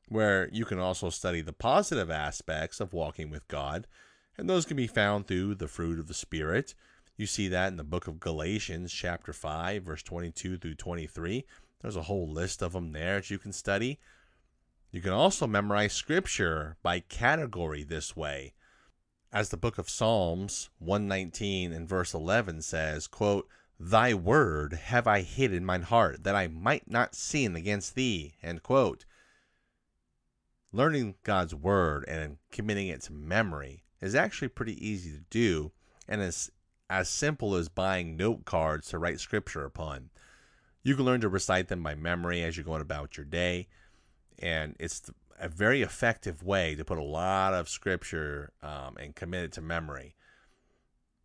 where 0.08 0.50
you 0.52 0.66
can 0.66 0.78
also 0.78 1.10
study 1.10 1.42
the 1.42 1.54
positive 1.54 2.12
aspects 2.12 2.80
of 2.80 2.94
walking 2.94 3.30
with 3.30 3.48
God, 3.48 3.88
and 4.38 4.50
those 4.50 4.66
can 4.66 4.78
be 4.78 4.88
found 4.88 5.26
through 5.26 5.56
the 5.56 5.68
fruit 5.68 6.00
of 6.00 6.08
the 6.08 6.14
Spirit. 6.14 6.76
You 7.18 7.26
see 7.26 7.48
that 7.48 7.70
in 7.70 7.78
the 7.78 7.84
book 7.84 8.08
of 8.08 8.20
Galatians, 8.20 8.94
chapter 8.94 9.34
5, 9.34 9.84
verse 9.84 10.04
22 10.04 10.58
through 10.58 10.76
23. 10.76 11.46
There's 11.82 11.96
a 11.96 12.04
whole 12.04 12.30
list 12.30 12.62
of 12.62 12.74
them 12.74 12.92
there 12.92 13.16
that 13.16 13.30
you 13.30 13.40
can 13.40 13.54
study. 13.54 14.00
You 14.92 15.02
can 15.02 15.14
also 15.14 15.48
memorize 15.48 15.94
scripture 15.94 16.78
by 16.82 17.00
category 17.00 17.84
this 17.84 18.16
way. 18.16 18.54
As 19.32 19.50
the 19.50 19.58
book 19.58 19.78
of 19.78 19.90
Psalms 19.90 20.70
119 20.80 21.72
and 21.72 21.88
verse 21.88 22.14
11 22.14 22.64
says, 22.64 23.08
quote, 23.08 23.48
Thy 23.80 24.14
word 24.14 24.74
have 24.74 25.08
I 25.08 25.22
hid 25.22 25.54
in 25.54 25.64
mine 25.64 25.84
heart, 25.84 26.24
that 26.24 26.36
I 26.36 26.48
might 26.48 26.90
not 26.90 27.16
sin 27.16 27.56
against 27.56 27.96
thee. 27.96 28.36
End 28.44 28.64
quote. 28.64 29.06
Learning 30.74 31.16
God's 31.24 31.56
word 31.56 32.04
and 32.08 32.38
committing 32.52 32.90
it 32.90 33.04
to 33.04 33.14
memory 33.14 33.84
is 34.02 34.16
actually 34.16 34.50
pretty 34.50 34.86
easy 34.86 35.12
to 35.12 35.24
do 35.30 35.72
and 36.08 36.22
is 36.22 36.52
as 36.90 37.08
simple 37.08 37.56
as 37.56 37.70
buying 37.70 38.18
note 38.18 38.46
cards 38.46 38.90
to 38.90 38.98
write 38.98 39.20
scripture 39.20 39.64
upon. 39.64 40.10
You 40.90 40.96
can 40.96 41.06
learn 41.06 41.22
to 41.22 41.30
recite 41.30 41.68
them 41.68 41.84
by 41.84 41.94
memory 41.94 42.42
as 42.42 42.58
you're 42.58 42.64
going 42.64 42.82
about 42.82 43.16
your 43.16 43.24
day, 43.24 43.68
and 44.40 44.76
it's 44.80 45.04
a 45.40 45.48
very 45.48 45.84
effective 45.84 46.42
way 46.42 46.74
to 46.74 46.84
put 46.84 46.98
a 46.98 47.04
lot 47.04 47.54
of 47.54 47.70
scripture 47.70 48.54
um, 48.64 48.98
and 48.98 49.16
commit 49.16 49.44
it 49.44 49.52
to 49.52 49.62
memory. 49.62 50.16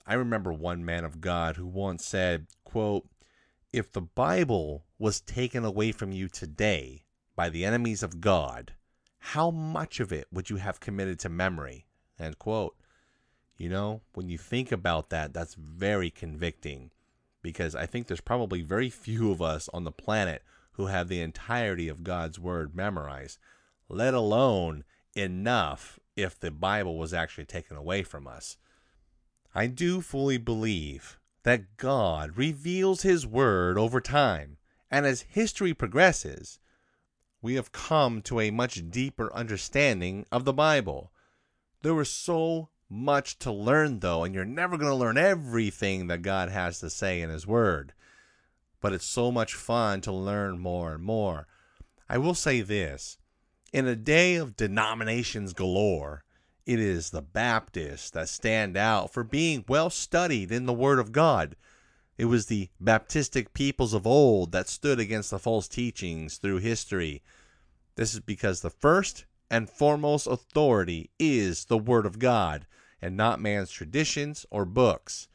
I 0.06 0.12
remember 0.16 0.52
one 0.52 0.84
man 0.84 1.06
of 1.06 1.22
God 1.22 1.56
who 1.56 1.66
once 1.66 2.04
said, 2.04 2.48
quote, 2.64 3.08
if 3.72 3.90
the 3.90 4.02
Bible 4.02 4.84
was 4.98 5.22
taken 5.22 5.64
away 5.64 5.92
from 5.92 6.12
you 6.12 6.28
today 6.28 7.06
by 7.34 7.48
the 7.48 7.64
enemies 7.64 8.02
of 8.02 8.20
God, 8.20 8.74
how 9.18 9.50
much 9.50 9.98
of 9.98 10.12
it 10.12 10.26
would 10.30 10.50
you 10.50 10.56
have 10.56 10.78
committed 10.78 11.18
to 11.20 11.30
memory? 11.30 11.86
End 12.20 12.38
quote. 12.38 12.76
You 13.56 13.70
know, 13.70 14.02
when 14.12 14.28
you 14.28 14.36
think 14.36 14.70
about 14.70 15.08
that, 15.08 15.32
that's 15.32 15.54
very 15.54 16.10
convicting 16.10 16.90
because 17.44 17.74
I 17.74 17.84
think 17.84 18.06
there's 18.06 18.22
probably 18.22 18.62
very 18.62 18.88
few 18.88 19.30
of 19.30 19.42
us 19.42 19.68
on 19.74 19.84
the 19.84 19.92
planet 19.92 20.42
who 20.72 20.86
have 20.86 21.08
the 21.08 21.20
entirety 21.20 21.88
of 21.90 22.02
God's 22.02 22.38
Word 22.38 22.74
memorized, 22.74 23.38
let 23.86 24.14
alone 24.14 24.82
enough 25.14 26.00
if 26.16 26.40
the 26.40 26.50
Bible 26.50 26.96
was 26.98 27.12
actually 27.12 27.44
taken 27.44 27.76
away 27.76 28.02
from 28.02 28.26
us. 28.26 28.56
I 29.54 29.66
do 29.66 30.00
fully 30.00 30.38
believe 30.38 31.18
that 31.42 31.76
God 31.76 32.38
reveals 32.38 33.02
His 33.02 33.26
Word 33.26 33.76
over 33.76 34.00
time, 34.00 34.56
and 34.90 35.04
as 35.04 35.20
history 35.28 35.74
progresses, 35.74 36.58
we 37.42 37.56
have 37.56 37.72
come 37.72 38.22
to 38.22 38.40
a 38.40 38.50
much 38.50 38.90
deeper 38.90 39.30
understanding 39.34 40.24
of 40.32 40.46
the 40.46 40.54
Bible. 40.54 41.12
There 41.82 41.94
was 41.94 42.10
so 42.10 42.70
much 42.88 43.38
to 43.40 43.50
learn, 43.50 44.00
though, 44.00 44.24
and 44.24 44.34
you're 44.34 44.44
never 44.44 44.76
going 44.76 44.90
to 44.90 44.96
learn 44.96 45.18
everything 45.18 46.06
that 46.06 46.22
God 46.22 46.48
has 46.48 46.80
to 46.80 46.90
say 46.90 47.20
in 47.20 47.30
His 47.30 47.46
Word. 47.46 47.92
But 48.80 48.92
it's 48.92 49.06
so 49.06 49.32
much 49.32 49.54
fun 49.54 50.00
to 50.02 50.12
learn 50.12 50.58
more 50.58 50.94
and 50.94 51.02
more. 51.02 51.46
I 52.08 52.18
will 52.18 52.34
say 52.34 52.60
this 52.60 53.18
in 53.72 53.86
a 53.86 53.96
day 53.96 54.36
of 54.36 54.56
denominations 54.56 55.52
galore, 55.52 56.22
it 56.66 56.78
is 56.78 57.10
the 57.10 57.22
Baptists 57.22 58.10
that 58.10 58.28
stand 58.28 58.76
out 58.76 59.12
for 59.12 59.24
being 59.24 59.64
well 59.66 59.90
studied 59.90 60.52
in 60.52 60.66
the 60.66 60.72
Word 60.72 60.98
of 60.98 61.12
God. 61.12 61.56
It 62.16 62.26
was 62.26 62.46
the 62.46 62.68
Baptistic 62.82 63.52
peoples 63.52 63.92
of 63.92 64.06
old 64.06 64.52
that 64.52 64.68
stood 64.68 65.00
against 65.00 65.30
the 65.30 65.38
false 65.38 65.66
teachings 65.66 66.36
through 66.36 66.58
history. 66.58 67.22
This 67.96 68.14
is 68.14 68.20
because 68.20 68.60
the 68.60 68.70
first 68.70 69.24
and 69.50 69.68
foremost 69.68 70.26
authority 70.26 71.10
is 71.18 71.64
the 71.64 71.78
Word 71.78 72.06
of 72.06 72.18
God 72.18 72.66
and 73.04 73.18
not 73.18 73.38
man's 73.38 73.70
traditions 73.70 74.46
or 74.50 74.64
books. 74.64 75.28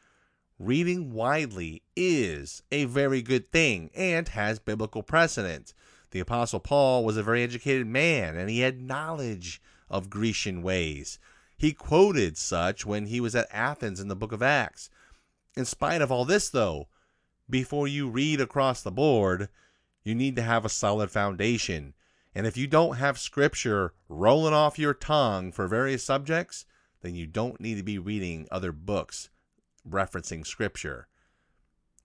Reading 0.57 1.13
widely 1.13 1.83
is 1.95 2.63
a 2.71 2.85
very 2.85 3.21
good 3.21 3.51
thing 3.51 3.91
and 3.93 4.27
has 4.29 4.57
biblical 4.57 5.03
precedent. 5.03 5.75
The 6.09 6.19
Apostle 6.19 6.61
Paul 6.61 7.05
was 7.05 7.15
a 7.15 7.21
very 7.21 7.43
educated 7.43 7.85
man 7.85 8.35
and 8.35 8.49
he 8.49 8.61
had 8.61 8.81
knowledge 8.81 9.61
of 9.87 10.09
Grecian 10.09 10.63
ways. 10.63 11.19
He 11.55 11.71
quoted 11.71 12.39
such 12.39 12.87
when 12.87 13.05
he 13.05 13.21
was 13.21 13.35
at 13.35 13.47
Athens 13.51 13.99
in 13.99 14.07
the 14.07 14.15
book 14.15 14.31
of 14.31 14.41
Acts. 14.41 14.89
In 15.55 15.63
spite 15.63 16.01
of 16.01 16.11
all 16.11 16.25
this, 16.25 16.49
though, 16.49 16.87
before 17.47 17.87
you 17.87 18.09
read 18.09 18.41
across 18.41 18.81
the 18.81 18.89
board, 18.89 19.47
you 20.03 20.15
need 20.15 20.35
to 20.37 20.41
have 20.41 20.65
a 20.65 20.69
solid 20.69 21.11
foundation. 21.11 21.93
And 22.33 22.47
if 22.47 22.57
you 22.57 22.65
don't 22.65 22.97
have 22.97 23.19
scripture 23.19 23.93
rolling 24.07 24.55
off 24.55 24.79
your 24.79 24.95
tongue 24.95 25.51
for 25.51 25.67
various 25.67 26.03
subjects, 26.03 26.65
then 27.01 27.15
you 27.15 27.27
don't 27.27 27.59
need 27.59 27.75
to 27.75 27.83
be 27.83 27.97
reading 27.97 28.47
other 28.51 28.71
books 28.71 29.29
referencing 29.87 30.45
scripture. 30.45 31.07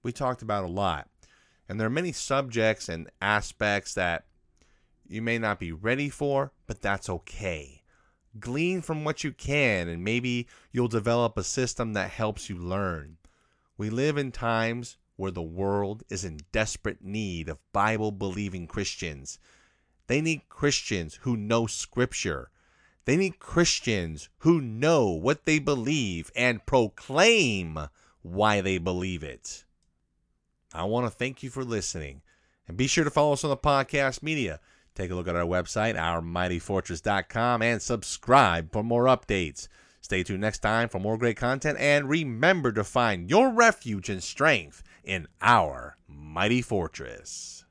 We 0.02 0.12
talked 0.12 0.42
about 0.42 0.64
a 0.64 0.68
lot. 0.68 1.08
And 1.68 1.80
there 1.80 1.86
are 1.86 1.90
many 1.90 2.12
subjects 2.12 2.88
and 2.88 3.10
aspects 3.20 3.94
that 3.94 4.26
you 5.06 5.22
may 5.22 5.38
not 5.38 5.58
be 5.58 5.72
ready 5.72 6.08
for, 6.08 6.52
but 6.66 6.80
that's 6.80 7.08
okay. 7.08 7.82
Glean 8.38 8.82
from 8.82 9.04
what 9.04 9.24
you 9.24 9.32
can, 9.32 9.88
and 9.88 10.02
maybe 10.02 10.46
you'll 10.72 10.88
develop 10.88 11.36
a 11.36 11.44
system 11.44 11.92
that 11.92 12.10
helps 12.10 12.50
you 12.50 12.56
learn. 12.56 13.16
We 13.76 13.90
live 13.90 14.18
in 14.18 14.32
times 14.32 14.96
where 15.16 15.30
the 15.30 15.42
world 15.42 16.02
is 16.10 16.24
in 16.24 16.40
desperate 16.52 17.02
need 17.02 17.48
of 17.48 17.58
Bible 17.72 18.12
believing 18.12 18.66
Christians. 18.66 19.38
They 20.06 20.20
need 20.20 20.48
Christians 20.48 21.20
who 21.22 21.36
know 21.36 21.66
Scripture. 21.66 22.50
They 23.04 23.16
need 23.16 23.38
Christians 23.38 24.28
who 24.38 24.60
know 24.60 25.08
what 25.08 25.44
they 25.44 25.58
believe 25.58 26.30
and 26.34 26.64
proclaim 26.64 27.78
why 28.22 28.60
they 28.60 28.78
believe 28.78 29.22
it. 29.22 29.64
I 30.72 30.84
want 30.84 31.06
to 31.06 31.10
thank 31.10 31.42
you 31.42 31.50
for 31.50 31.64
listening. 31.64 32.22
And 32.66 32.76
be 32.76 32.86
sure 32.86 33.04
to 33.04 33.10
follow 33.10 33.34
us 33.34 33.44
on 33.44 33.50
the 33.50 33.56
podcast 33.56 34.22
media. 34.22 34.58
Take 34.94 35.10
a 35.10 35.14
look 35.14 35.28
at 35.28 35.36
our 35.36 35.44
website, 35.44 35.96
ourmightyfortress.com, 35.96 37.62
and 37.62 37.82
subscribe 37.82 38.72
for 38.72 38.82
more 38.82 39.04
updates. 39.04 39.68
Stay 40.00 40.22
tuned 40.22 40.40
next 40.40 40.58
time 40.60 40.88
for 40.88 40.98
more 40.98 41.18
great 41.18 41.36
content, 41.36 41.78
and 41.80 42.08
remember 42.08 42.72
to 42.72 42.84
find 42.84 43.28
your 43.28 43.52
refuge 43.52 44.08
and 44.08 44.22
strength 44.22 44.82
in 45.02 45.26
our 45.40 45.96
mighty 46.06 46.62
fortress. 46.62 47.63